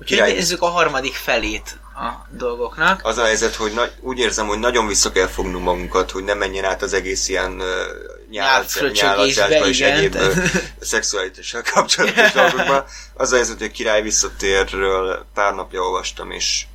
[0.00, 0.32] Úgyhogy Király...
[0.32, 3.00] nézzük a harmadik felét a dolgoknak.
[3.04, 6.38] Az a helyzet, hogy na, úgy érzem, hogy nagyon vissza kell fognunk magunkat, hogy nem
[6.38, 7.66] menjen át az egész ilyen uh,
[8.30, 10.16] nyálazásba és egyéb
[10.80, 12.86] szexualitással kapcsolatos dolgokba.
[13.14, 16.66] Az a helyzet, hogy a király visszatérről pár napja olvastam, és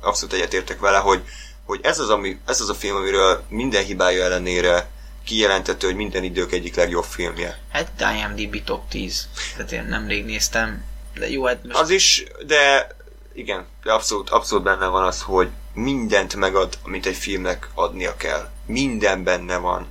[0.00, 1.22] abszolút egyetértek vele, hogy,
[1.64, 4.88] hogy ez, az, ami, ez az a film, amiről minden hibája ellenére
[5.24, 7.58] kijelentető, hogy minden idők egyik legjobb filmje.
[7.72, 9.28] Hát IMDb top 10.
[9.56, 10.84] Tehát én nemrég néztem.
[11.14, 11.78] De jó, hát most...
[11.78, 12.88] Az is, de
[13.36, 18.50] igen, de abszolút, abszolút benne van az, hogy mindent megad, amit egy filmnek adnia kell.
[18.66, 19.86] Minden benne van,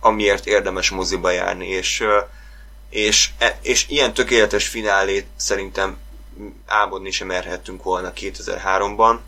[0.00, 2.04] amiért érdemes moziba járni, és,
[2.90, 5.96] és, e, és ilyen tökéletes finálét szerintem
[6.66, 9.18] álmodni sem merhettünk volna 2003-ban.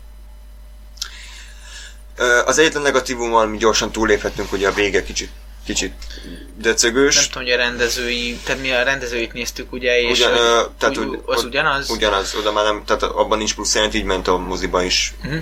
[2.45, 5.31] Az egyetlen negatívum, ami gyorsan túléphetünk, hogy a vége kicsit
[5.65, 5.93] kicsit
[6.57, 7.15] decegős.
[7.15, 10.97] Nem tudom, hogy a rendezői, tehát mi a rendezőit néztük, ugye, és Ugyan, ö, tehát,
[10.97, 11.89] úgy, az ugyanaz?
[11.89, 15.13] Ugyanaz, oda már nem, tehát abban nincs plusz jelent, így ment a moziba is.
[15.23, 15.41] Uh-huh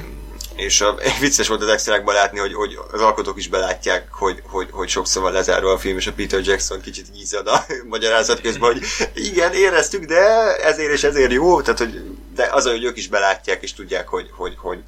[0.61, 4.67] és a, vicces volt az extrákban látni, hogy, hogy az alkotók is belátják, hogy, hogy,
[4.71, 8.71] hogy sokszor van lezárva a film, és a Peter Jackson kicsit ízad a magyarázat közben,
[8.71, 12.01] hogy igen, éreztük, de ezért és ezért jó, tehát hogy
[12.35, 14.79] de az, hogy ők is belátják, és tudják, hogy, hogy, hogy,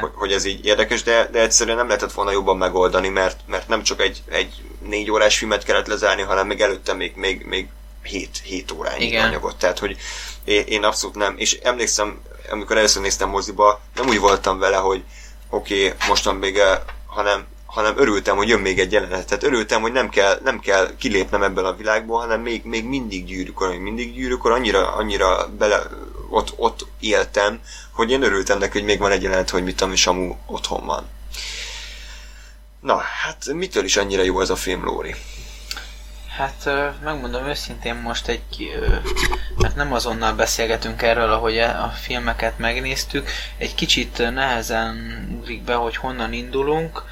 [0.00, 3.68] hogy, hogy ez így érdekes, de, de egyszerűen nem lehetett volna jobban megoldani, mert, mert
[3.68, 7.68] nem csak egy, egy négy órás filmet kellett lezárni, hanem még előtte még, még, még
[8.06, 9.28] 7, 7 órányi Igen.
[9.28, 9.56] anyagot.
[9.56, 9.96] Tehát, hogy
[10.44, 15.02] én, abszolút nem, és emlékszem, amikor először néztem moziba, nem úgy voltam vele, hogy
[15.50, 19.26] oké, okay, mostan vége, hanem, hanem örültem, hogy jön még egy jelenet.
[19.26, 23.24] Tehát örültem, hogy nem kell, nem kell kilépnem ebből a világból, hanem még, még mindig
[23.24, 25.82] gyűrűk még mindig gyűrűk annyira, annyira bele,
[26.30, 27.60] ott, ott éltem,
[27.92, 31.08] hogy én örültem neki, hogy még van egy jelenet, hogy mit ami Samu otthon van.
[32.80, 35.14] Na, hát mitől is annyira jó ez a film, Lóri?
[36.36, 36.70] Hát
[37.04, 38.72] megmondom őszintén most egy,
[39.56, 45.96] mert nem azonnal beszélgetünk erről, ahogy a filmeket megnéztük, egy kicsit nehezen ugrik be, hogy
[45.96, 47.02] honnan indulunk.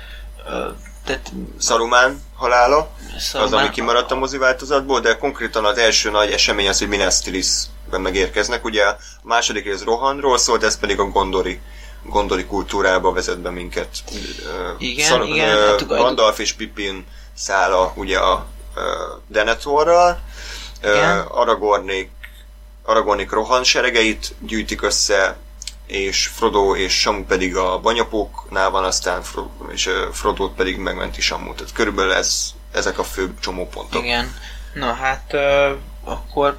[1.05, 3.53] Tehát, Szarumán halála, Szarumán...
[3.53, 7.21] az, ami kimaradt a mozi változatból, de konkrétan az első nagy esemény az, hogy Minas
[7.21, 8.65] Tirithben megérkeznek.
[8.65, 11.61] Ugye a második rész Rohanról szólt, ez pedig a Gondori
[12.07, 13.89] gondori kultúrába vezet be minket.
[14.79, 15.57] Igen, Szar- igen.
[15.57, 18.47] Uh, Gandalf és Pippin szála ugye a
[19.27, 20.21] Denethorral,
[21.29, 22.11] Aragornék,
[22.83, 25.37] Aragornék rohan seregeit gyűjtik össze,
[25.87, 31.55] és Frodo és Samu pedig a banyapóknál van, aztán Frodo, és Frodo pedig megmenti Samu.
[31.55, 34.05] Tehát körülbelül ez, ezek a fő csomópontok.
[34.05, 34.37] Igen.
[34.75, 35.35] Na hát
[36.05, 36.57] akkor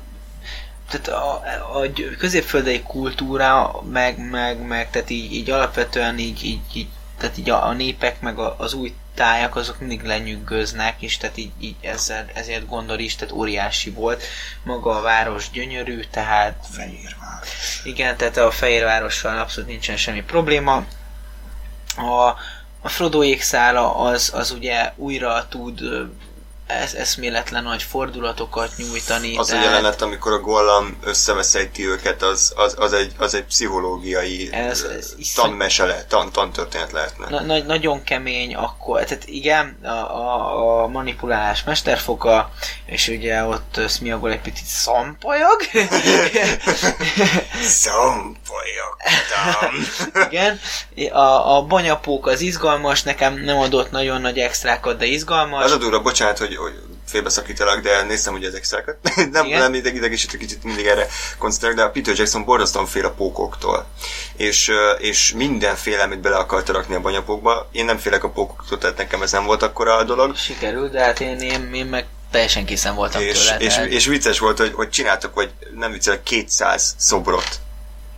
[0.89, 1.41] tehát a,
[1.79, 7.49] a középföldei kultúra, meg, meg, meg tehát így, így alapvetően így, így, így tehát így
[7.49, 11.75] a, a népek, meg a, az új tájak azok mindig lenyűgöznek, és tehát így, így
[11.81, 14.23] ezzel, ezért gondol is, tehát óriási volt.
[14.63, 16.65] Maga a város gyönyörű, tehát...
[16.71, 17.81] Fehérváros.
[17.83, 20.85] Igen, tehát a Fehérvárossal abszolút nincsen semmi probléma.
[21.95, 22.27] A,
[22.81, 25.81] a Frodo égszála az, az ugye újra tud
[26.67, 29.37] ez eszméletlen nagy fordulatokat nyújtani.
[29.37, 29.65] Az tehát...
[29.65, 34.85] a jelenet, amikor a Gollam összeveszejti őket, az, az, az, egy, az egy pszichológiai ez,
[34.97, 37.29] ez tanmese le, tan, tantörténet lehetne.
[37.29, 42.51] Na, na, nagyon kemény akkor, tehát igen, a, a, a manipulálás mesterfoka,
[42.85, 45.61] és ugye ott Smiagol egy picit szampajog.
[47.83, 48.95] szampajog,
[50.29, 50.59] Igen,
[51.11, 55.63] a, a banyapók az izgalmas, nekem nem adott nagyon nagy extrákat, de izgalmas.
[55.63, 56.73] Az a durva, bocsánat, hogy, hogy
[57.05, 58.97] félbeszakítalak, de néztem ugye az extrákat.
[59.31, 59.59] nem, Igen?
[59.59, 63.85] nem mindig idegesítő kicsit mindig erre koncentrálok, de a Peter Jackson borzasztóan fél a pókoktól.
[64.35, 67.69] És, és mindenféle, amit bele akarta rakni a banyapókba.
[67.71, 70.35] Én nem félek a pókoktól, tehát nekem ez nem volt akkora a dolog.
[70.35, 73.57] Sikerült, de hát én, én, én meg teljesen készen voltam és, tőle.
[73.57, 73.89] És, tehát...
[73.89, 77.59] és vicces volt, hogy, hogy csináltak, hogy nem viccelek, 200 szobrot,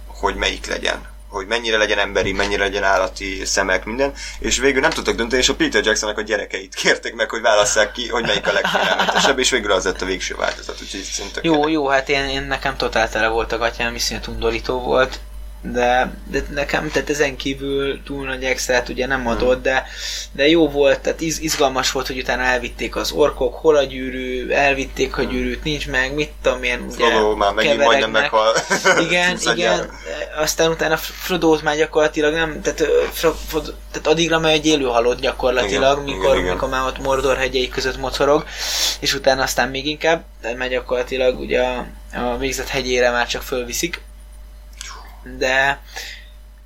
[0.07, 4.89] hogy melyik legyen hogy mennyire legyen emberi, mennyire legyen állati szemek, minden, és végül nem
[4.89, 8.47] tudtak dönteni, és a Peter Jacksonnak a gyerekeit kérték meg, hogy válasszák ki, hogy melyik
[8.47, 12.25] a legfélelmetesebb, és végül az lett a végső változat, úgyhogy szinte Jó, jó, hát én,
[12.25, 15.19] én nekem totál tele volt a gatyám, iszonyat undorító volt,
[15.61, 19.61] de, de nekem, tehát ezen kívül túl nagy extrát ugye nem adott, hmm.
[19.61, 19.85] de,
[20.31, 24.49] de jó volt, tehát iz, izgalmas volt, hogy utána elvitték az orkok, hol a gyűrű,
[24.49, 28.55] elvitték a gyűrűt, nincs meg, mit tudom én, ugye Frodo már megint majdnem meghal.
[29.07, 29.89] Igen, igen,
[30.37, 36.01] aztán utána Frodo már gyakorlatilag nem, tehát, Frodo, tehát addigra már egy élő halott gyakorlatilag,
[36.01, 36.53] igen, mikor, igen, igen.
[36.53, 38.45] mikor már ott Mordor hegyei között mocorog,
[38.99, 44.01] és utána aztán még inkább, mert gyakorlatilag ugye a, a végzett hegyére már csak fölviszik,
[45.37, 45.81] de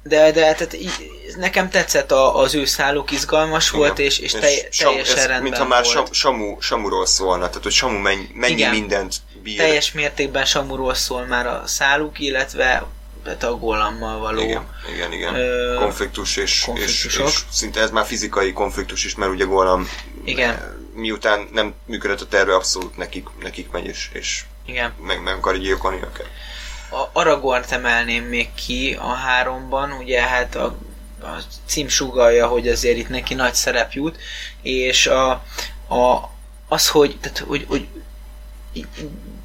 [0.04, 3.80] de, de tehát így, nekem tetszett a, az ő száluk, izgalmas Igen.
[3.80, 6.14] volt, és, és, telj, és teljesen ez, rendben Mintha már volt.
[6.14, 8.72] Samu, Samuról szólna, tehát hogy Samu mennyi, mennyi Igen.
[8.72, 9.58] mindent bír.
[9.58, 12.86] Teljes mértékben Samuról szól már a száluk, illetve
[13.24, 15.36] tehát a gólammal való igen, igen, igen.
[15.36, 19.90] Ö, konfliktus, és, és, és, szinte ez már fizikai konfliktus is, mert ugye gólam
[20.24, 20.78] igen.
[20.94, 24.94] miután nem működött a terve, abszolút nekik, nekik megy, és, és igen.
[25.02, 26.28] meg, meg akarja gyilkolni őket
[26.92, 30.78] a Aragorn emelném még ki a háromban, ugye hát a,
[31.22, 34.18] a cím sugalja, hogy azért itt neki nagy szerep jut,
[34.62, 35.30] és a,
[35.88, 36.30] a,
[36.68, 37.88] az, hogy, tehát, hogy, hogy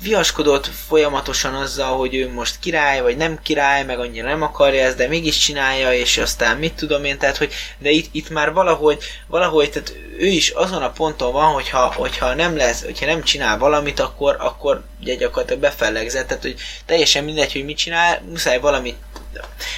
[0.07, 4.97] viaskodott folyamatosan azzal, hogy ő most király, vagy nem király, meg annyira nem akarja ezt,
[4.97, 9.03] de mégis csinálja, és aztán mit tudom én, tehát hogy, de itt, itt már valahogy,
[9.27, 13.59] valahogy, tehát ő is azon a ponton van, hogyha, hogyha nem lesz, hogyha nem csinál
[13.59, 18.97] valamit, akkor, akkor ugye gyakorlatilag befellegzett, tehát hogy teljesen mindegy, hogy mit csinál, muszáj valamit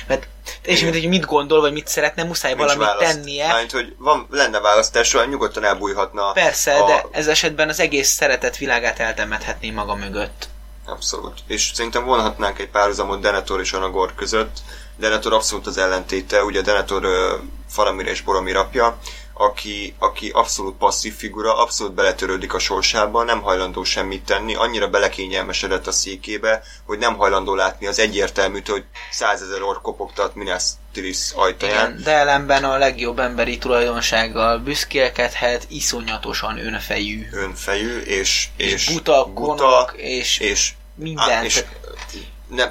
[0.06, 0.26] mert
[0.68, 3.14] és mint hogy mit gondol, vagy mit szeretne, muszáj Nincs valamit választ.
[3.14, 3.46] tennie.
[3.46, 6.32] Mert hogy van, lenne választás, olyan nyugodtan elbújhatna.
[6.32, 6.86] Persze, a...
[6.86, 10.48] de ez esetben az egész szeretet világát eltemethetné maga mögött.
[10.86, 11.38] Abszolút.
[11.46, 14.56] És szerintem vonhatnánk egy párhuzamot Denethor és Anagor között.
[14.96, 17.12] Denethor abszolút az ellentéte, ugye Denethor uh,
[17.70, 18.98] Faramir és Boromir apja,
[19.38, 25.86] aki, aki abszolút passzív figura, abszolút beletörődik a sorsába, nem hajlandó semmit tenni, annyira belekényelmesedett
[25.86, 31.90] a székébe, hogy nem hajlandó látni az egyértelműt, hogy százezer orr kopogtat Minas Tirith ajtaján.
[31.90, 37.28] Igen, de ellenben a legjobb emberi tulajdonsággal büszkélkedhet, iszonyatosan önfejű.
[37.32, 41.30] Önfejű, és, és, és buta, buta és, és minden.
[41.30, 41.64] Á, és
[42.48, 42.70] nem,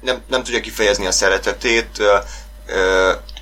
[0.00, 2.02] nem, nem tudja kifejezni a szeretetét,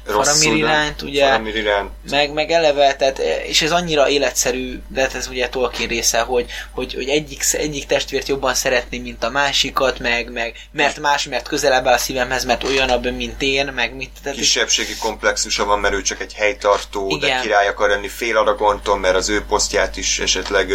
[0.07, 1.91] Faramir irányt, ugye, Faramir iránt.
[2.11, 6.51] Meg, meg eleve, tehát, és ez annyira életszerű, de hát ez ugye Tolkien része, hogy,
[6.71, 11.49] hogy, hogy egyik, egyik testvért jobban szeretni, mint a másikat, meg, meg mert más, mert
[11.49, 14.11] közelebb áll a szívemhez, mert olyanabb, mint én, meg mit.
[14.23, 17.37] Tehát Kisebbségi komplexusa van, mert ő csak egy helytartó, igen.
[17.37, 20.73] de király akar lenni fél Aragonton, mert az ő posztját is esetleg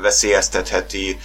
[0.00, 1.18] veszélyeztetheti.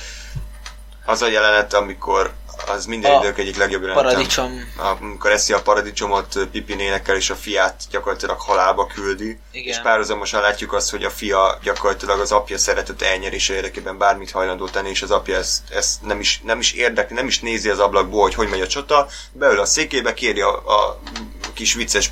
[1.06, 2.34] Az a jelenet, amikor
[2.68, 4.10] az minden idők egyik legjobb jelenetem.
[4.10, 4.74] Paradicsom.
[4.78, 9.40] Amikor eszi a paradicsomot Pipin énekel, és a fiát gyakorlatilag halálba küldi.
[9.52, 9.74] Igen.
[9.74, 14.68] És párhuzamosan látjuk azt, hogy a fia gyakorlatilag az apja szeretet elnyerése érdekében bármit hajlandó
[14.68, 17.80] tenni, és az apja ezt, ezt nem, is, nem is érdekli, nem is nézi az
[17.80, 19.08] ablakból, hogy hogy megy a csata.
[19.32, 21.00] Beül a székébe, kéri a, a
[21.54, 22.12] kis vicces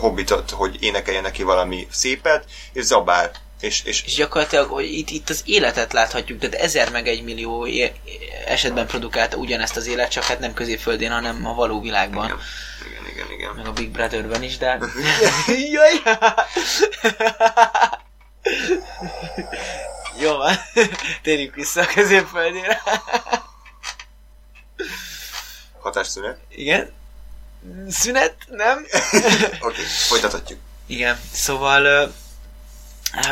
[0.00, 3.30] hobbitot, hogy énekelje neki valami szépet, és zabál
[3.64, 7.68] és, és, és gyakorlatilag hogy itt, itt az életet láthatjuk, tehát ezer meg egy millió
[8.46, 12.24] esetben produkálta ugyanezt az élet, csak hát nem középföldén, hanem a való világban.
[12.24, 12.38] Igen,
[12.86, 13.26] igen, igen.
[13.30, 13.54] igen.
[13.54, 14.78] Meg a Big Brotherben is, de...
[15.72, 16.02] Jaj!
[20.20, 20.54] Jó van,
[21.22, 22.82] térjünk vissza a középföldére.
[25.80, 26.38] Hatásszünet?
[26.48, 26.92] Igen.
[27.88, 28.78] Szünet, nem?
[28.84, 30.58] Oké, okay, folytathatjuk.
[30.86, 32.12] Igen, szóval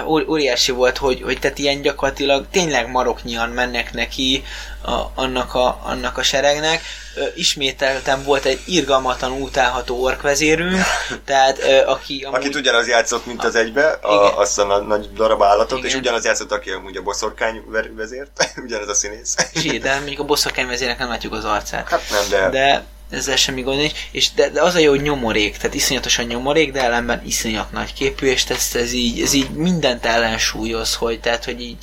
[0.06, 4.44] óriási volt, hogy, hogy tehát ilyen gyakorlatilag tényleg maroknyian mennek neki
[4.84, 6.82] a, annak, a, annak a seregnek.
[7.34, 10.76] Ismételtem volt egy irgalmatlan utálható orkvezérünk,
[11.24, 12.38] tehát aki amúgy...
[12.38, 15.90] Akit ugyanaz játszott, mint az egybe, a, azt a nagy darab állatot, igen.
[15.90, 17.62] és ugyanaz játszott, aki amúgy a boszorkány
[17.96, 19.36] vezért, ugyanez a színész.
[19.54, 21.88] Zsí, de mondjuk a boszorkány vezérnek nem látjuk az arcát.
[21.88, 22.48] Hát nem, de...
[22.48, 26.24] de ezzel semmi gond nincs, és de, de az a jó, hogy nyomorék, tehát iszonyatosan
[26.24, 31.20] nyomorék, de ellenben iszonyat nagy képű, és ez, ez, így, ez így mindent ellensúlyoz, hogy
[31.20, 31.76] tehát, hogy így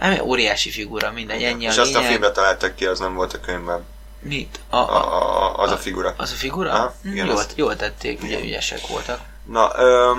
[0.00, 3.32] nem, óriási figura, minden, ennyi És a azt a filmre találtak ki, az nem volt
[3.32, 3.84] a könyvben.
[4.20, 4.60] Mit?
[4.68, 6.14] A, a, a, az a, a figura.
[6.16, 6.72] Az a figura?
[6.72, 7.48] Aha, igen, jól, az...
[7.54, 9.20] jól tették, ugye ügyesek voltak.
[9.44, 10.12] Na, ö,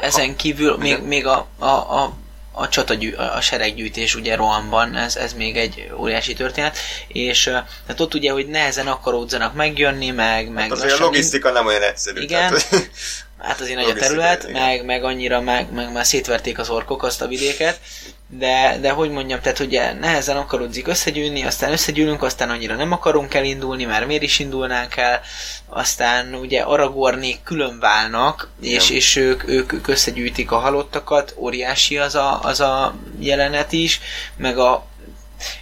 [0.00, 2.12] Ezen kívül még, még a, a, a
[2.58, 6.76] a csatagyű, a sereggyűjtés ugye Rohanban, ez, ez még egy óriási történet,
[7.08, 10.48] és tehát ott ugye, hogy nehezen akaródzanak megjönni, meg...
[10.48, 12.20] meg hát azért a logisztika nem olyan egyszerű.
[12.20, 12.90] Igen, tehát,
[13.38, 17.22] hát azért nagy a terület, meg, meg annyira meg, meg már szétverték az orkok azt
[17.22, 17.80] a vidéket,
[18.28, 23.34] de, de hogy mondjam, tehát ugye nehezen akarodzik összegyűlni, aztán összegyűlünk, aztán annyira nem akarunk
[23.34, 25.20] elindulni, mert miért is indulnánk el,
[25.66, 32.14] aztán ugye Aragornék külön válnak, és, és ők, ők, ők összegyűjtik a halottakat, óriási az
[32.14, 34.00] a, az a jelenet is,
[34.36, 34.86] meg a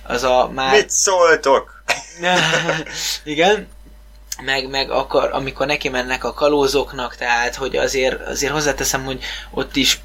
[0.02, 0.72] az a már...
[0.72, 1.82] Mit szóltok?
[3.24, 3.68] Igen,
[4.42, 9.76] meg, meg akar, amikor neki mennek a kalózoknak, tehát hogy azért, azért hozzáteszem, hogy ott
[9.76, 10.00] is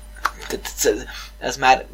[1.39, 1.85] ez már,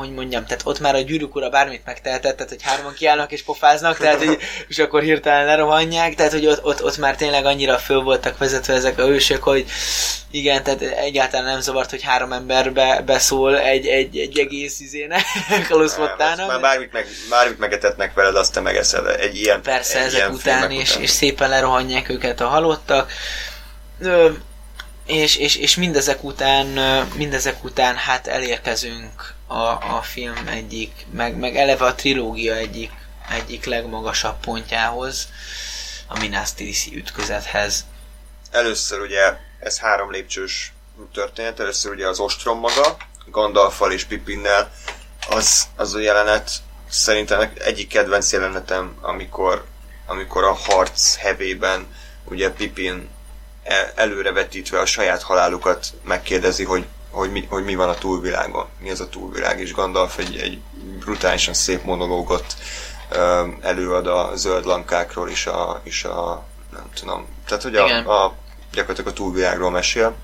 [0.00, 3.42] hogy mondjam, tehát ott már a gyűrűk ura bármit megtehetett, tehát hogy hárman kiállnak és
[3.42, 7.78] pofáznak, tehát hogy, és akkor hirtelen lerohanják, tehát hogy ott, ott, ott már tényleg annyira
[7.78, 9.66] föl voltak vezetve ezek a hősök, hogy
[10.30, 15.22] igen, tehát egyáltalán nem zavart, hogy három ember be, beszól egy, egy, egy egész izének,
[15.68, 16.48] kaluszfottának.
[16.48, 20.32] Már bármit, meg, bármit megetetnek veled, azt te megeszel egy ilyen Persze, egy ezek ilyen
[20.32, 21.02] után, és, után.
[21.02, 23.12] és szépen lerohanják őket a halottak.
[24.00, 24.30] Ö,
[25.06, 26.66] és, és, és mindezek után,
[27.16, 32.90] mindezek után hát elérkezünk a, a film egyik, meg, meg eleve a trilógia egyik,
[33.30, 35.28] egyik legmagasabb pontjához,
[36.06, 37.84] a Minas Tirith ütközethez.
[38.50, 40.72] Először ugye ez három lépcsős
[41.12, 44.72] történet, először ugye az ostrom maga, Gandalfal és Pippinnel,
[45.28, 46.50] az, az a jelenet
[46.88, 49.64] szerintem egyik kedvenc jelenetem, amikor,
[50.06, 51.86] amikor a harc hevében
[52.24, 53.08] ugye Pippin
[53.94, 59.00] előrevetítve a saját halálukat megkérdezi, hogy, hogy, mi, hogy mi van a túlvilágon, mi az
[59.00, 60.58] a túlvilág, és Gandalf egy, egy
[60.98, 62.54] brutálisan szép monológot
[63.60, 68.34] előad a zöld lankákról és a, és a nem tudom, tehát hogy a, a,
[68.72, 70.14] gyakorlatilag a túlvilágról mesél.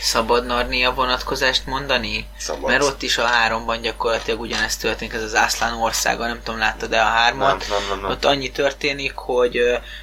[0.00, 2.26] Szabad Narnia vonatkozást mondani?
[2.38, 2.70] Szabad.
[2.70, 7.00] Mert ott is a háromban gyakorlatilag ugyanezt történik, ez az Ászlán országa, nem tudom, láttad-e
[7.00, 7.48] a hármat?
[7.48, 8.10] Nem, nem, nem, nem.
[8.10, 9.58] Ott annyi történik, hogy,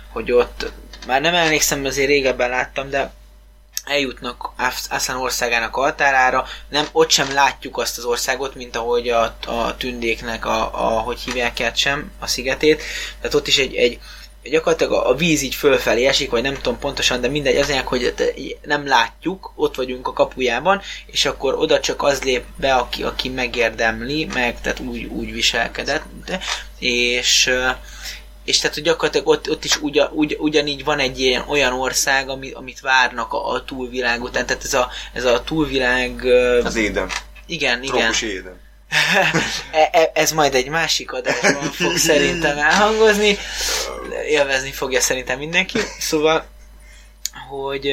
[0.10, 0.72] hogy ott
[1.08, 3.12] már nem emlékszem, azért régebben láttam, de
[3.86, 4.52] eljutnak
[4.90, 10.46] Aszlán országának határára, nem, ott sem látjuk azt az országot, mint ahogy a, a tündéknek,
[10.46, 12.84] a, a, hogy hívják sem, a szigetét.
[13.20, 14.00] Tehát ott is egy, egy
[14.44, 18.14] gyakorlatilag a, a víz így fölfelé esik, vagy nem tudom pontosan, de mindegy, az hogy
[18.64, 23.30] nem látjuk, ott vagyunk a kapujában, és akkor oda csak az lép be, aki, aki
[23.30, 26.40] megérdemli, meg tehát úgy, úgy viselkedett, de,
[26.80, 27.52] és
[28.50, 32.30] és tehát hogy gyakorlatilag ott, ott is ugy, ugy, ugyanígy van egy ilyen olyan ország,
[32.30, 36.26] ami, amit várnak a, a túlvilág után, tehát ez a, ez a túlvilág...
[36.64, 37.10] Az éden.
[37.46, 37.96] Igen, igen.
[37.96, 38.60] Trópusi éden.
[39.72, 43.38] e, e, ez majd egy másik adásban fog szerintem elhangozni,
[44.28, 46.46] élvezni fogja szerintem mindenki, szóval,
[47.50, 47.92] hogy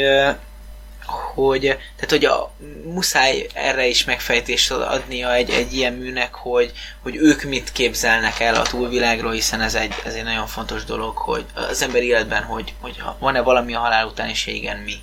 [1.06, 2.52] hogy, tehát, hogy a,
[2.84, 8.54] muszáj erre is megfejtést adnia egy, egy ilyen műnek, hogy, hogy ők mit képzelnek el
[8.54, 12.74] a túlvilágról, hiszen ez egy, ez egy nagyon fontos dolog, hogy az ember életben, hogy,
[12.80, 14.94] hogy van-e valami a halál után, és igen, mi.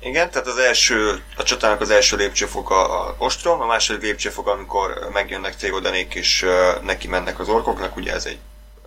[0.00, 5.08] Igen, tehát az első, a csatának az első lépcsőfok a, ostrom, a második lépcsőfok, amikor
[5.12, 8.38] megjönnek Théodanék és uh, neki mennek az orkoknak, ugye ez egy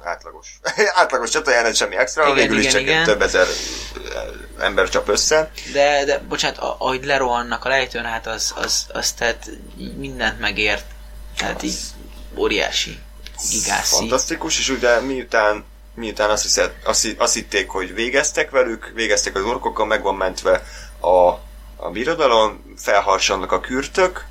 [0.04, 0.60] átlagos,
[1.02, 3.04] átlagos csatajárat, semmi extra, igen, végül igen, is csak igen.
[3.04, 3.48] több ezer
[4.60, 5.52] ember csap össze.
[5.74, 9.50] De, de bocsánat, ahogy lerohannak a lejtőn, hát az, az, az tehát
[9.98, 10.86] mindent megért.
[11.38, 11.78] Tehát így
[12.36, 13.00] óriási,
[13.50, 13.96] gigászi.
[13.96, 19.44] Fantasztikus, és ugye miután miután azt, hiszed, azt, azt hitték, hogy végeztek velük, végeztek az
[19.44, 20.64] orkokkal, meg van mentve
[21.00, 21.28] a,
[21.76, 24.26] a birodalom, felharsannak a kürtök,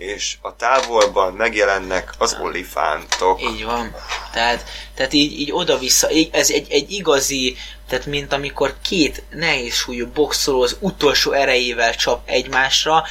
[0.00, 3.42] és a távolban megjelennek az olifántok.
[3.42, 3.94] Így van.
[4.32, 7.56] Tehát, tehát így, így oda-vissza, ez egy, egy igazi,
[7.88, 13.04] tehát mint amikor két nehéz súlyú boxoló az utolsó erejével csap egymásra,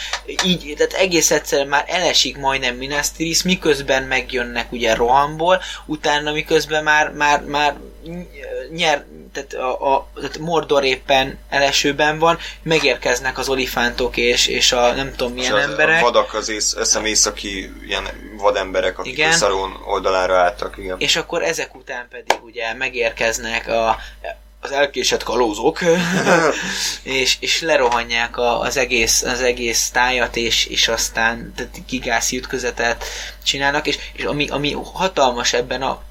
[0.43, 6.83] így, tehát egész egyszerűen már elesik majdnem Minas Tirith, miközben megjönnek ugye rohamból, utána miközben
[6.83, 7.77] már, már, már
[8.71, 9.05] nyer,
[9.47, 15.11] tehát, a, a, tehát Mordor éppen elesőben van, megérkeznek az olifántok és, és a nem
[15.15, 16.01] tudom milyen az emberek.
[16.01, 19.29] A vadak az ész, eszem északi ilyen vademberek, akik igen.
[19.29, 20.77] a Szaron oldalára álltak.
[20.77, 20.95] Igen.
[20.99, 23.97] És akkor ezek után pedig ugye megérkeznek a
[24.61, 25.79] az elkésett kalózok,
[27.03, 33.03] és, és lerohanják a, az, egész, az egész tájat, és, és aztán tehát gigászi ütközetet
[33.43, 36.01] csinálnak, és, és ami, ami hatalmas ebben a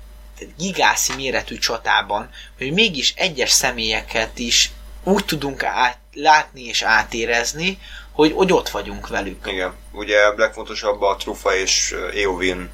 [0.56, 4.70] gigászi méretű csatában, hogy mégis egyes személyeket is
[5.04, 7.78] úgy tudunk át, látni és átérezni,
[8.12, 9.46] hogy, hogy ott vagyunk velük.
[9.46, 12.70] Igen, ugye legfontosabb a Trufa és Eowyn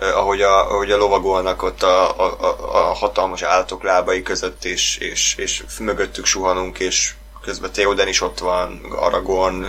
[0.00, 4.96] ahogy a, ahogy a lovagolnak ott a, a, a, a hatalmas állatok lábai között, és,
[4.96, 9.66] és, és mögöttük suhanunk, és közben Theoden is ott van, Aragorn,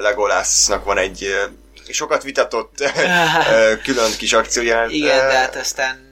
[0.00, 1.34] Legolásznak van egy
[1.88, 2.92] sokat vitatott
[3.84, 4.86] külön kis akciója.
[4.88, 6.09] Igen, de hát aztán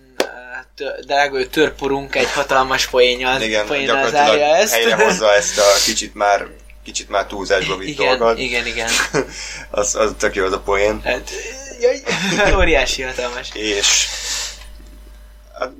[1.06, 4.72] drága törporunk egy hatalmas poénnyal, Igen, poénnal zárja ezt.
[4.72, 6.46] helyre hozza ezt a kicsit már
[6.84, 8.38] kicsit már túlzásba vitt igen, dolgot.
[8.38, 8.90] Igen, igen.
[9.70, 11.00] az, az tök jó az a poén.
[11.04, 11.30] Hát,
[11.80, 12.02] jaj,
[12.60, 13.48] óriási hatalmas.
[13.52, 14.06] És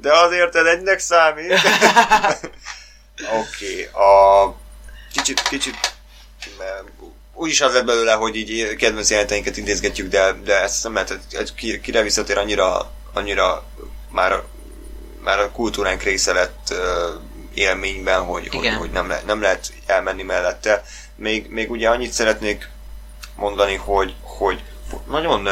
[0.01, 1.53] de azért ez egynek számít.
[3.33, 4.55] Oké, okay, a
[5.13, 5.77] kicsit, kicsit
[7.39, 11.81] úgyis az lett belőle, hogy így kedvenc jeleneteinket intézgetjük, de, de ezt nem lehet, hogy
[11.81, 13.65] kire visszatér annyira, annyira
[14.11, 14.43] már,
[15.29, 16.75] már a kultúránk része lett
[17.55, 20.85] élményben, hogy, hogy, hogy nem, le, nem lehet elmenni mellette.
[21.15, 22.69] Még, még ugye annyit szeretnék
[23.37, 24.63] mondani, hogy, hogy
[25.07, 25.49] nagyon,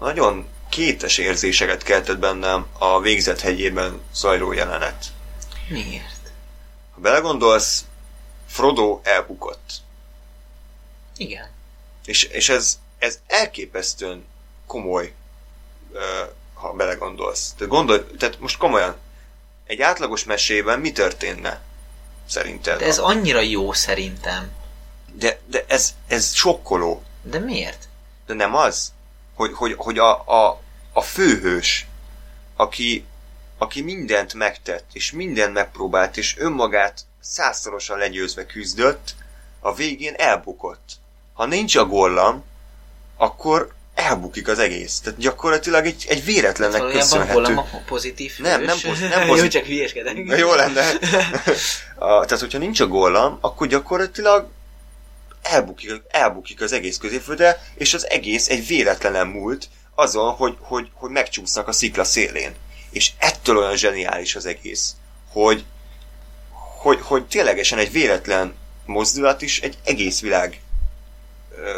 [0.00, 5.04] nagyon kétes érzéseket keltett bennem a végzett hegyében zajló jelenet.
[5.68, 6.32] Miért?
[6.94, 7.84] Ha belegondolsz,
[8.48, 9.72] Frodo elbukott.
[11.16, 11.50] Igen.
[12.04, 14.24] És, és ez, ez elképesztően
[14.66, 15.12] komoly,
[16.58, 17.52] ha belegondolsz.
[17.56, 18.96] Tehát, gondolj, tehát most komolyan,
[19.66, 21.60] egy átlagos mesében mi történne?
[22.26, 22.78] Szerinted?
[22.78, 24.50] De ez annyira jó szerintem.
[25.12, 27.02] De, de ez, ez sokkoló.
[27.22, 27.88] De miért?
[28.26, 28.92] De nem az,
[29.34, 30.60] hogy, hogy, hogy a, a,
[30.92, 31.86] a főhős,
[32.56, 33.04] aki,
[33.58, 39.14] aki mindent megtett, és mindent megpróbált, és önmagát százszorosan legyőzve küzdött,
[39.60, 40.92] a végén elbukott.
[41.32, 42.44] Ha nincs a gollam,
[43.16, 45.00] akkor elbukik az egész.
[45.00, 47.54] Tehát gyakorlatilag egy, egy véletlennek hát köszönhető.
[47.54, 48.46] a pozitív hős.
[48.46, 49.36] Nem, nem, poz, nem pozitív.
[49.36, 50.38] Jó, csak hülyeskedek.
[50.38, 50.90] Jó lenne.
[51.94, 54.48] a, tehát, hogyha nincs a gollam, akkor gyakorlatilag
[55.42, 61.10] elbukik, elbukik az egész középfölde, és az egész egy véletlenen múlt azon, hogy, hogy, hogy
[61.10, 62.54] megcsúsznak a szikla szélén.
[62.90, 64.94] És ettől olyan zseniális az egész,
[65.28, 65.64] hogy,
[66.80, 68.54] hogy, hogy ténylegesen egy véletlen
[68.86, 70.60] mozdulat is egy egész világ
[71.56, 71.72] ö,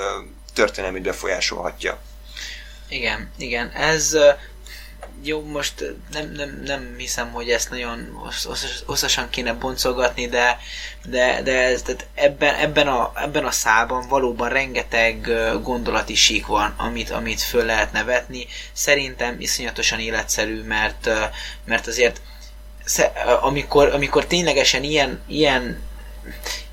[0.55, 1.99] történelmét befolyásolhatja.
[2.91, 3.71] Igen, igen.
[3.71, 4.17] Ez
[5.23, 8.23] jó, most nem, nem, nem hiszem, hogy ezt nagyon
[8.87, 10.59] hosszasan kéne boncolgatni, de,
[11.05, 15.31] de, de ez, tehát ebben, ebben, a, ebben a szában valóban rengeteg
[15.63, 18.47] gondolati sík van, amit, amit föl lehetne vetni.
[18.73, 21.11] Szerintem iszonyatosan életszerű, mert,
[21.65, 22.21] mert azért
[23.41, 25.83] amikor, amikor ténylegesen ilyen, ilyen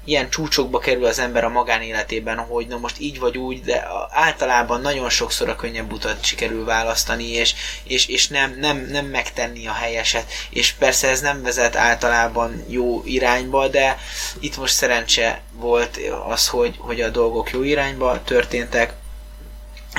[0.08, 4.82] ilyen csúcsokba kerül az ember a magánéletében, hogy na most így vagy úgy, de általában
[4.82, 7.54] nagyon sokszor a könnyebb utat sikerül választani, és,
[7.84, 10.32] és, és nem, nem, nem megtenni a helyeset.
[10.50, 13.98] És persze ez nem vezet általában jó irányba, de
[14.40, 18.94] itt most szerencse volt az, hogy, hogy a dolgok jó irányba történtek,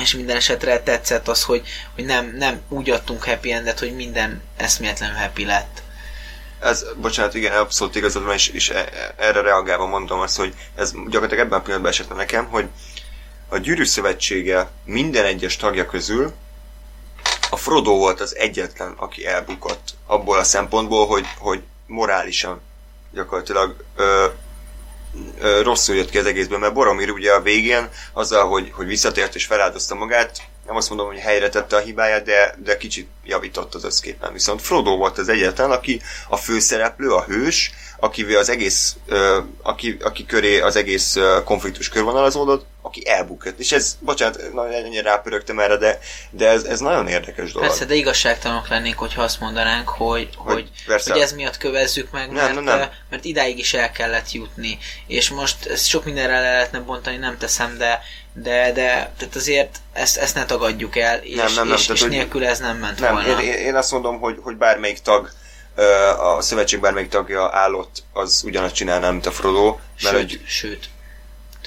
[0.00, 1.62] és minden esetre tetszett az, hogy,
[1.94, 5.82] hogy nem, nem úgy adtunk happy endet, hogy minden eszméletlenül happy lett
[6.60, 10.92] ez, bocsánat, igen, abszolút igazad van, és, és e, erre reagálva mondom azt, hogy ez
[10.92, 12.68] gyakorlatilag ebben a pillanatban esett nekem, hogy
[13.48, 16.32] a Gyűrű Szövetsége minden egyes tagja közül
[17.50, 22.60] a Frodo volt az egyetlen, aki elbukott abból a szempontból, hogy, hogy morálisan
[23.12, 24.26] gyakorlatilag ö,
[25.38, 29.34] ö, rosszul jött ki az egészben, mert Boromir ugye a végén azzal, hogy, hogy visszatért
[29.34, 33.74] és feláldozta magát, nem azt mondom, hogy helyre tette a hibáját, de, de kicsit javított
[33.74, 34.32] az összképen.
[34.32, 38.96] Viszont Frodo volt az egyetlen, aki a főszereplő, a hős, aki az egész,
[39.62, 43.58] aki, aki köré az egész konfliktus körvonalazódott, aki elbukott.
[43.58, 45.98] És ez, bocsánat, nagyon ennyire rápörögtem erre, de,
[46.30, 47.68] de ez, ez nagyon érdekes dolog.
[47.68, 52.30] Persze, de igazságtalanok lennénk, hogyha azt mondanánk, hogy, hogy, hogy, hogy ez miatt kövezzük meg,
[52.30, 52.90] mert, nem, nem, nem.
[53.10, 54.78] mert idáig is el kellett jutni.
[55.06, 58.02] És most ezt sok mindenre le lehetne bontani, nem teszem, de,
[58.42, 62.02] de, de tehát azért ezt, ezt ne tagadjuk el, és, nem, nem, nem, és, tehát,
[62.02, 63.42] és nélkül ez nem ment nem, volna.
[63.42, 65.30] Én, én azt mondom, hogy, hogy bármelyik tag
[66.18, 69.78] a szövetség bármelyik tagja állott, az ugyanazt csinálná, mint a Frodo.
[70.02, 70.40] Mert sőt, hogy...
[70.46, 70.88] sőt.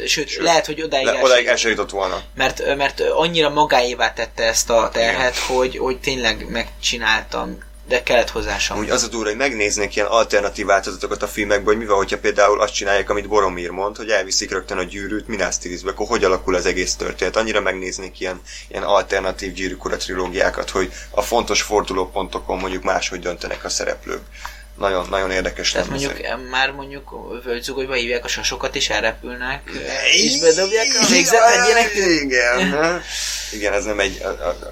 [0.06, 2.22] Sőt, sőt, lehet, hogy odáig, Le, odáig el jutott volna.
[2.36, 7.58] Mert, mert annyira magáévá tette ezt a terhet, hogy, hogy tényleg megcsináltam
[7.92, 11.78] de kellett hozzá Úgy az a durva, hogy megnéznék ilyen alternatív változatokat a filmekből, hogy
[11.78, 15.58] mi van, hogyha például azt csinálják, amit Boromir mond, hogy elviszik rögtön a gyűrűt Minas
[15.58, 17.36] Tirithbe, akkor hogy alakul az egész történet.
[17.36, 23.70] Annyira megnéznék ilyen, ilyen alternatív gyűrűkura trilógiákat, hogy a fontos fordulópontokon mondjuk máshogy döntenek a
[23.70, 24.22] szereplők
[24.82, 25.72] nagyon, nagyon érdekes.
[25.72, 26.50] Tehát mondjuk szerint.
[26.50, 27.10] már mondjuk
[27.44, 29.72] völgyzugolyba hívják a sasokat és elrepülnek,
[30.14, 31.40] és bedobják a végzet
[32.22, 33.02] Igen,
[33.52, 34.22] igen, ez nem egy,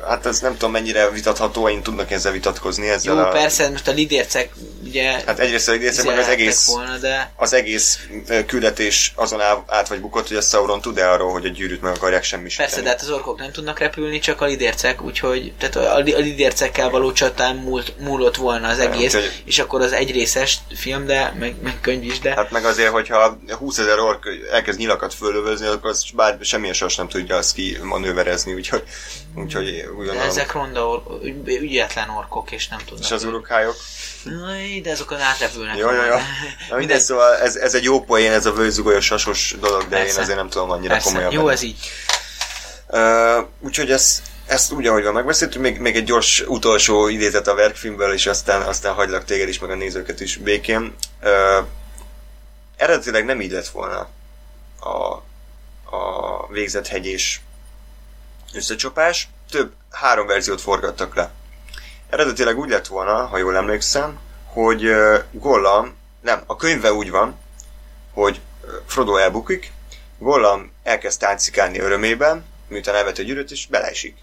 [0.08, 2.90] hát ez nem tudom mennyire vitatható, én tudnak ezzel vitatkozni.
[2.90, 4.50] Ezzel Jó, a, persze, most a lidércek
[4.86, 5.12] ugye...
[5.26, 7.32] Hát egyrészt a lidércek, meg az egész, volna, de...
[7.36, 8.00] az egész
[8.46, 12.24] küldetés azon át vagy bukott, hogy a Sauron tud-e arról, hogy a gyűrűt meg akarják
[12.24, 12.70] semmisíteni.
[12.70, 16.00] Persze, de hát az orkok nem tudnak repülni, csak a lidércek, úgyhogy tehát a, a
[16.00, 19.42] lidércekkel való csatán múlt, múlott volna az egész, nem, úgyhogy...
[19.46, 22.34] és akkor az egyrészes film, de meg, meg könyv is, de...
[22.34, 26.96] Hát meg azért, hogyha 20 ezer ork elkezd nyilakat fölövözni, akkor az bár semmilyen sors
[26.96, 28.84] nem tudja azt ki manőverezni, úgyhogy,
[29.36, 29.86] úgyhogy.
[30.06, 33.06] De ezek ronda, or- ügyetlen orkok, és nem tudnak.
[33.06, 33.76] És az urukályok?
[34.84, 35.78] de azokon átrepülnek.
[35.78, 36.16] Jó, jó, jó.
[36.70, 40.14] Na, mindegy, szóval ez, ez egy jó poén, ez a vőzugolyos sasos dolog, de Persze.
[40.14, 41.08] én azért nem tudom annyira Persze.
[41.08, 41.32] komolyan.
[41.32, 41.78] Jó, ez így.
[42.88, 47.56] Uh, úgyhogy ez, ezt úgy, ahogy van megbeszéltük, még, még egy gyors utolsó idézet a
[47.56, 50.96] verkfilmből, és aztán, aztán hagylak téged is, meg a nézőket is békén.
[51.24, 51.66] Uh,
[52.78, 54.10] eredetileg nem így lett volna
[54.80, 54.88] a,
[55.96, 57.42] a végzett hegyés
[58.54, 59.30] összecsapás.
[59.50, 61.32] Több, három verziót forgattak le.
[62.10, 64.92] Eredetileg úgy lett volna, ha jól emlékszem, hogy
[65.32, 67.40] Gollam, nem, a könyve úgy van,
[68.14, 68.40] hogy
[68.86, 69.72] Frodo elbukik,
[70.18, 74.18] Gollam elkezd táncikálni örömében, miután elvette a gyűrűt, és beleesik.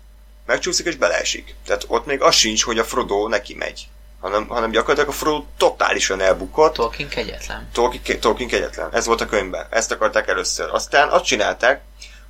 [0.47, 1.55] Megcsúszik és beleesik.
[1.67, 3.89] Tehát ott még az sincs, hogy a Frodo neki megy.
[4.21, 6.75] Hanem, hanem gyakorlatilag a Frodo totálisan elbukott.
[6.75, 7.69] Tolkien kegyetlen.
[7.73, 8.89] Tolkien, Tolkien kegyetlen.
[8.93, 9.67] Ez volt a könyvben.
[9.71, 10.69] Ezt akarták először.
[10.73, 11.83] Aztán azt csinálták,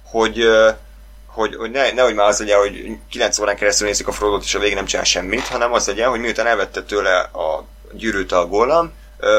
[0.02, 0.48] hogy
[1.36, 4.54] hogy, hogy ne, nehogy már az legyen, hogy 9 órán keresztül nézik a Frodo-t, és
[4.54, 8.46] a végén nem csinál semmit, hanem az legyen, hogy miután elvette tőle a gyűrűt a
[8.46, 8.92] Gollam,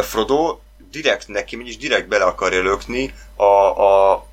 [0.04, 0.60] Frodo
[0.92, 4.27] direkt neki megy, és direkt bele akarja lökni a, a,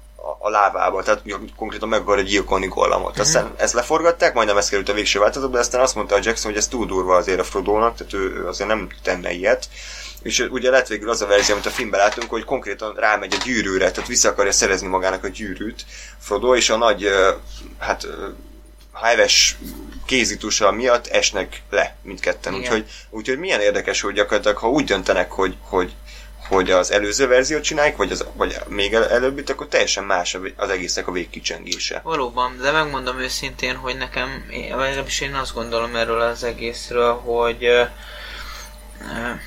[0.44, 1.22] a lávába, tehát
[1.56, 3.10] konkrétan meg akarja gyilkolni Gollamot.
[3.10, 3.20] Mm-hmm.
[3.20, 6.50] Aztán ezt leforgatták, majdnem ez került a végső változatba, de aztán azt mondta a Jackson,
[6.50, 9.68] hogy ez túl durva azért a Frodo-nak, tehát ő, azért nem tenne ilyet.
[10.22, 13.42] És ugye lett végül az a verzió, amit a filmben látunk, hogy konkrétan rámegy a
[13.44, 15.84] gyűrűre, tehát vissza akarja szerezni magának a gyűrűt
[16.18, 17.08] Frodo, és a nagy,
[17.78, 18.06] hát
[18.92, 19.58] heves
[20.06, 22.54] kézitusa miatt esnek le mindketten.
[22.54, 25.94] Úgyhogy, úgyhogy milyen érdekes, hogy gyakorlatilag, ha úgy döntenek, hogy, hogy
[26.48, 30.70] hogy az előző verziót csinálják, vagy, az, vagy még el, előbbit, akkor teljesen más az
[30.70, 32.00] egésznek a végkicsengése.
[32.04, 39.38] Valóban, de megmondom őszintén, hogy nekem, legalábbis én azt gondolom erről az egészről, hogy uh,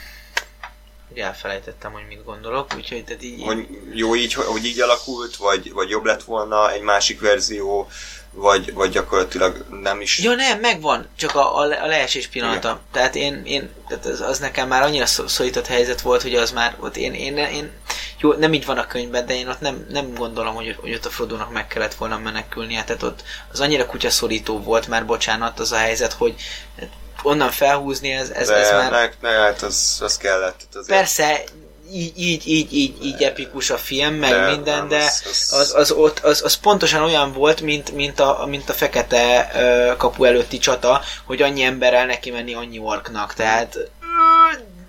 [1.08, 3.43] hogy elfelejtettem, hogy mit gondolok, úgyhogy tehát így...
[3.43, 7.88] Hogy jó így, hogy így alakult, vagy, vagy jobb lett volna egy másik verzió,
[8.32, 10.20] vagy, vagy gyakorlatilag nem is...
[10.20, 12.68] Ja nem, megvan, csak a, a, a leesés pillanata.
[12.68, 12.80] Igen.
[12.92, 16.76] Tehát én, én tehát az, az, nekem már annyira szorított helyzet volt, hogy az már,
[16.80, 17.72] ott én, én, én
[18.20, 21.06] jó, nem így van a könyvben, de én ott nem, nem gondolom, hogy, hogy ott
[21.06, 25.72] a Frodónak meg kellett volna menekülnie, tehát ott az annyira kutyaszorító volt már, bocsánat, az
[25.72, 26.36] a helyzet, hogy
[27.24, 28.92] onnan felhúzni, ez, ez, de, ez már...
[28.92, 30.68] Ne, ne, hát az, az kellett.
[30.74, 30.98] Azért.
[30.98, 31.44] Persze,
[31.92, 35.04] így, így, így, így, így epikus a film, meg de, minden, nem, de
[35.50, 39.52] az, az, ott, az, az pontosan olyan volt, mint, mint, a, mint a fekete
[39.98, 43.78] kapu előtti csata, hogy annyi emberrel neki menni annyi orknak, tehát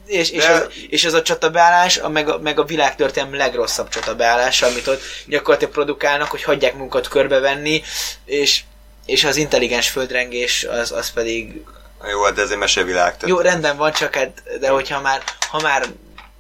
[0.09, 0.53] és, és, de...
[0.53, 5.03] az, és az a csatabeállás, a, meg, a, meg a világtörténelem legrosszabb csatabeállása, amit ott
[5.26, 7.82] gyakorlatilag produkálnak, hogy hagyják munkat körbevenni,
[8.24, 8.61] és,
[9.07, 11.64] és az intelligens földrengés az, az pedig
[12.11, 13.12] jó, hát de ez egy mesevilág.
[13.12, 13.28] Tehát...
[13.28, 15.86] Jó, rendben van, csak hát, de hogyha már, ha már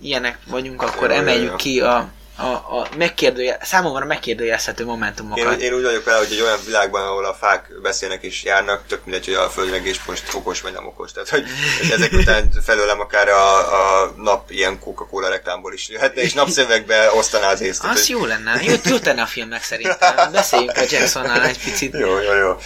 [0.00, 1.56] ilyenek vagyunk, akkor jó, emeljük jó.
[1.56, 5.60] ki a, a, a megkérdője, számomra megkérdőjelezhető momentumokat.
[5.60, 8.86] Én, én úgy vagyok vele, hogy egy olyan világban, ahol a fák beszélnek és járnak,
[8.86, 11.12] tök mindegy, hogy a földregés most okos vagy nem okos.
[11.12, 11.44] Tehát, hogy,
[11.80, 13.56] hogy ezek után felőlem akár a,
[14.02, 17.84] a nap ilyen Coca-Cola reklámból is jöhetne, és napszövegbe osztaná az észt.
[17.84, 18.08] Az hogy...
[18.08, 18.62] jó lenne.
[18.62, 20.32] Jó, jó tenne a filmnek szerintem.
[20.32, 21.92] Beszéljünk a Jacksonnál egy picit.
[21.92, 22.56] Jó, jó, jó.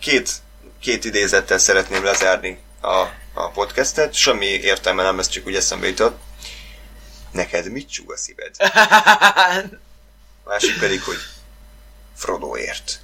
[0.00, 0.28] Két
[0.84, 4.14] két idézettel szeretném lezárni a, a podcastet.
[4.14, 6.18] Semmi értelme nem, ez csak úgy eszembe jutott.
[7.34, 8.56] Neked mit csúg a szíved?
[10.44, 11.18] Másik pedig, hogy
[12.14, 13.00] Frodoért.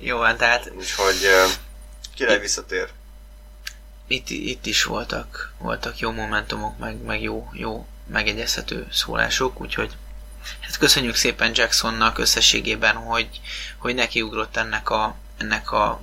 [0.00, 0.70] Jó van, tehát...
[0.76, 1.28] Úgyhogy
[2.14, 2.88] király visszatér.
[4.06, 9.96] Itt, itt is voltak, voltak jó momentumok, meg, meg jó, jó megegyezhető szólások, úgyhogy
[10.60, 13.40] hát köszönjük szépen Jacksonnak összességében, hogy,
[13.76, 16.00] hogy nekiugrott ennek a, ennek a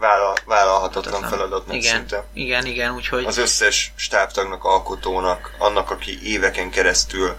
[0.00, 2.24] Vállal, vállalhatatlan feladatnak igen, szinte.
[2.32, 3.24] Igen, igen, úgyhogy...
[3.24, 7.36] Az összes stábtagnak, alkotónak, annak, aki éveken keresztül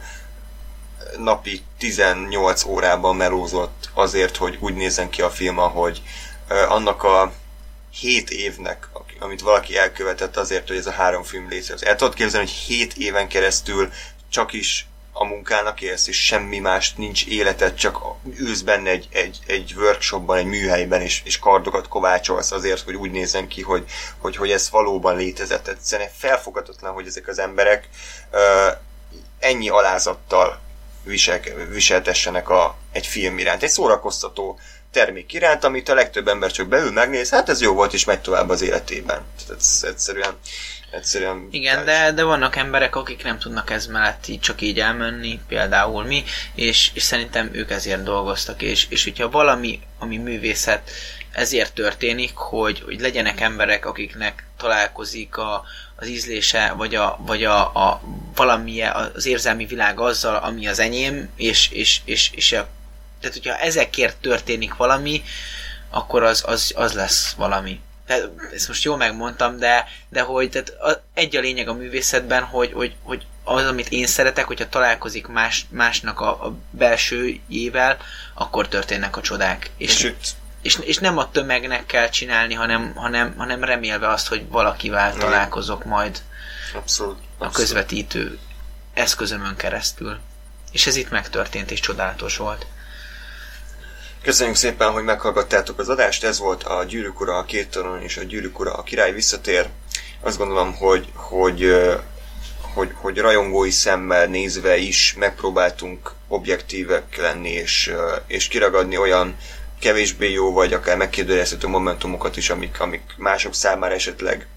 [1.18, 6.02] napi 18 órában melózott azért, hogy úgy nézzen ki a film, ahogy
[6.68, 7.32] annak a
[7.92, 8.90] 7 évnek,
[9.20, 11.82] amit valaki elkövetett azért, hogy ez a három film létezett.
[11.82, 13.92] El tudod képzelni, hogy 7 éven keresztül
[14.30, 17.98] csak is a munkának élsz, és semmi más nincs életed, csak
[18.38, 23.12] ülsz benne egy, egy, egy workshopban, egy műhelyben, és, és kardokat kovácsolsz azért, hogy úgy
[23.12, 23.86] nézzen ki, hogy,
[24.18, 25.68] hogy, hogy ez valóban létezett.
[25.68, 27.90] Egyszerűen felfogadatlan, hogy ezek az emberek
[28.32, 28.40] uh,
[29.40, 30.60] ennyi alázattal
[31.04, 31.40] visel,
[31.72, 33.64] viseltessenek a, egy film iránt.
[33.64, 34.60] Egy szórakoztató
[34.92, 38.22] termék iránt, amit a legtöbb ember csak beül, megnéz, hát ez jó volt, és megy
[38.22, 39.26] tovább az életében.
[39.46, 40.38] Tehát ez egyszerűen,
[40.92, 45.40] egyszerűen Igen, de, de vannak emberek, akik nem tudnak ez mellett így csak így elmenni,
[45.48, 46.24] például mi,
[46.56, 50.92] és, és szerintem ők ezért dolgoztak, és, és hogyha valami, ami művészet,
[51.32, 55.64] ezért történik, hogy, hogy legyenek emberek, akiknek találkozik a,
[55.96, 58.02] az ízlése, vagy, a, vagy a, a
[58.36, 62.68] valamilyen az érzelmi világ azzal, ami az enyém, és, és, és, és a
[63.20, 65.24] tehát hogyha ezekért történik valami,
[65.90, 67.80] akkor az, az, az lesz valami.
[68.12, 72.44] Tehát, ezt most jól megmondtam, de, de hogy tehát a, egy a lényeg a művészetben,
[72.44, 77.98] hogy, hogy, hogy az, amit én szeretek, hogyha találkozik más, másnak a, a belsőjével,
[78.34, 79.72] akkor történnek a csodák.
[79.78, 80.30] És, és,
[80.62, 85.84] és, és nem a tömegnek kell csinálni, hanem, hanem, hanem remélve azt, hogy valakivel találkozok
[85.84, 86.22] majd
[86.76, 87.22] abszolút, abszolút.
[87.38, 88.40] a közvetítő
[88.94, 90.20] eszközömön keresztül.
[90.72, 92.66] És ez itt megtörtént, és csodálatos volt.
[94.24, 98.18] Köszönjük szépen, hogy meghallgattátok az adást, ez volt a Gyűrűk Ura a két toron és
[98.18, 99.70] a Gyűrűk Ura a király visszatér.
[100.20, 101.76] azt gondolom, hogy, hogy,
[102.74, 107.94] hogy, hogy rajongói szemmel nézve is megpróbáltunk objektívek lenni, és,
[108.28, 109.38] és kiragadni olyan
[109.80, 114.48] kevésbé jó, vagy akár megkérdőjelezhető momentumokat is, amik, amik mások számára esetleg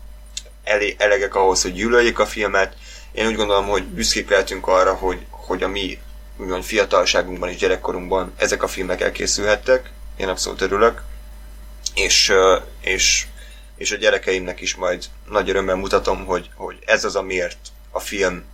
[0.64, 2.74] elé, elegek ahhoz, hogy gyűlöljék a filmet.
[3.12, 5.98] Én úgy gondolom, hogy büszkék lehetünk arra, hogy, hogy a mi
[6.36, 9.90] úgymond fiatalságunkban és gyerekkorunkban ezek a filmek elkészülhettek.
[10.16, 11.02] Én abszolút örülök.
[11.94, 12.32] És,
[12.80, 13.26] és,
[13.76, 17.58] és a gyerekeimnek is majd nagy örömmel mutatom, hogy, hogy ez az, amiért
[17.90, 18.44] a film,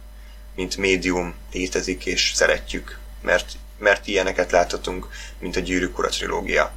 [0.55, 2.99] mint médium létezik és szeretjük.
[3.23, 5.09] Mert, mert ilyeneket láthatunk,
[5.39, 6.73] mint a Gyűrűk Ura trilógia.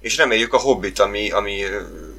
[0.00, 1.62] És reméljük a Hobbit, ami, ami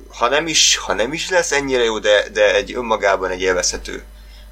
[0.10, 4.04] ha nem is, ha nem is lesz ennyire jó, de, de egy önmagában egy élvezhető,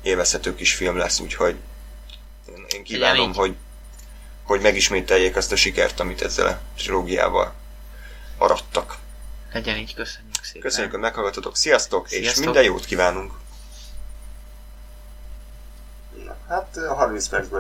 [0.02, 1.56] élvezhető kis film lesz, úgyhogy
[2.74, 3.56] én kívánom, hogy,
[4.44, 7.54] hogy megismételjék azt a sikert, amit ezzel a trilógiával
[8.38, 8.98] arattak.
[9.54, 10.62] Legyen így, köszönjük szépen.
[10.62, 11.56] Köszönjük, hogy meghallgatotok.
[11.56, 12.32] Sziasztok, Sziasztok.
[12.38, 13.34] és minden jót kívánunk.
[16.48, 17.54] Hát 30 percben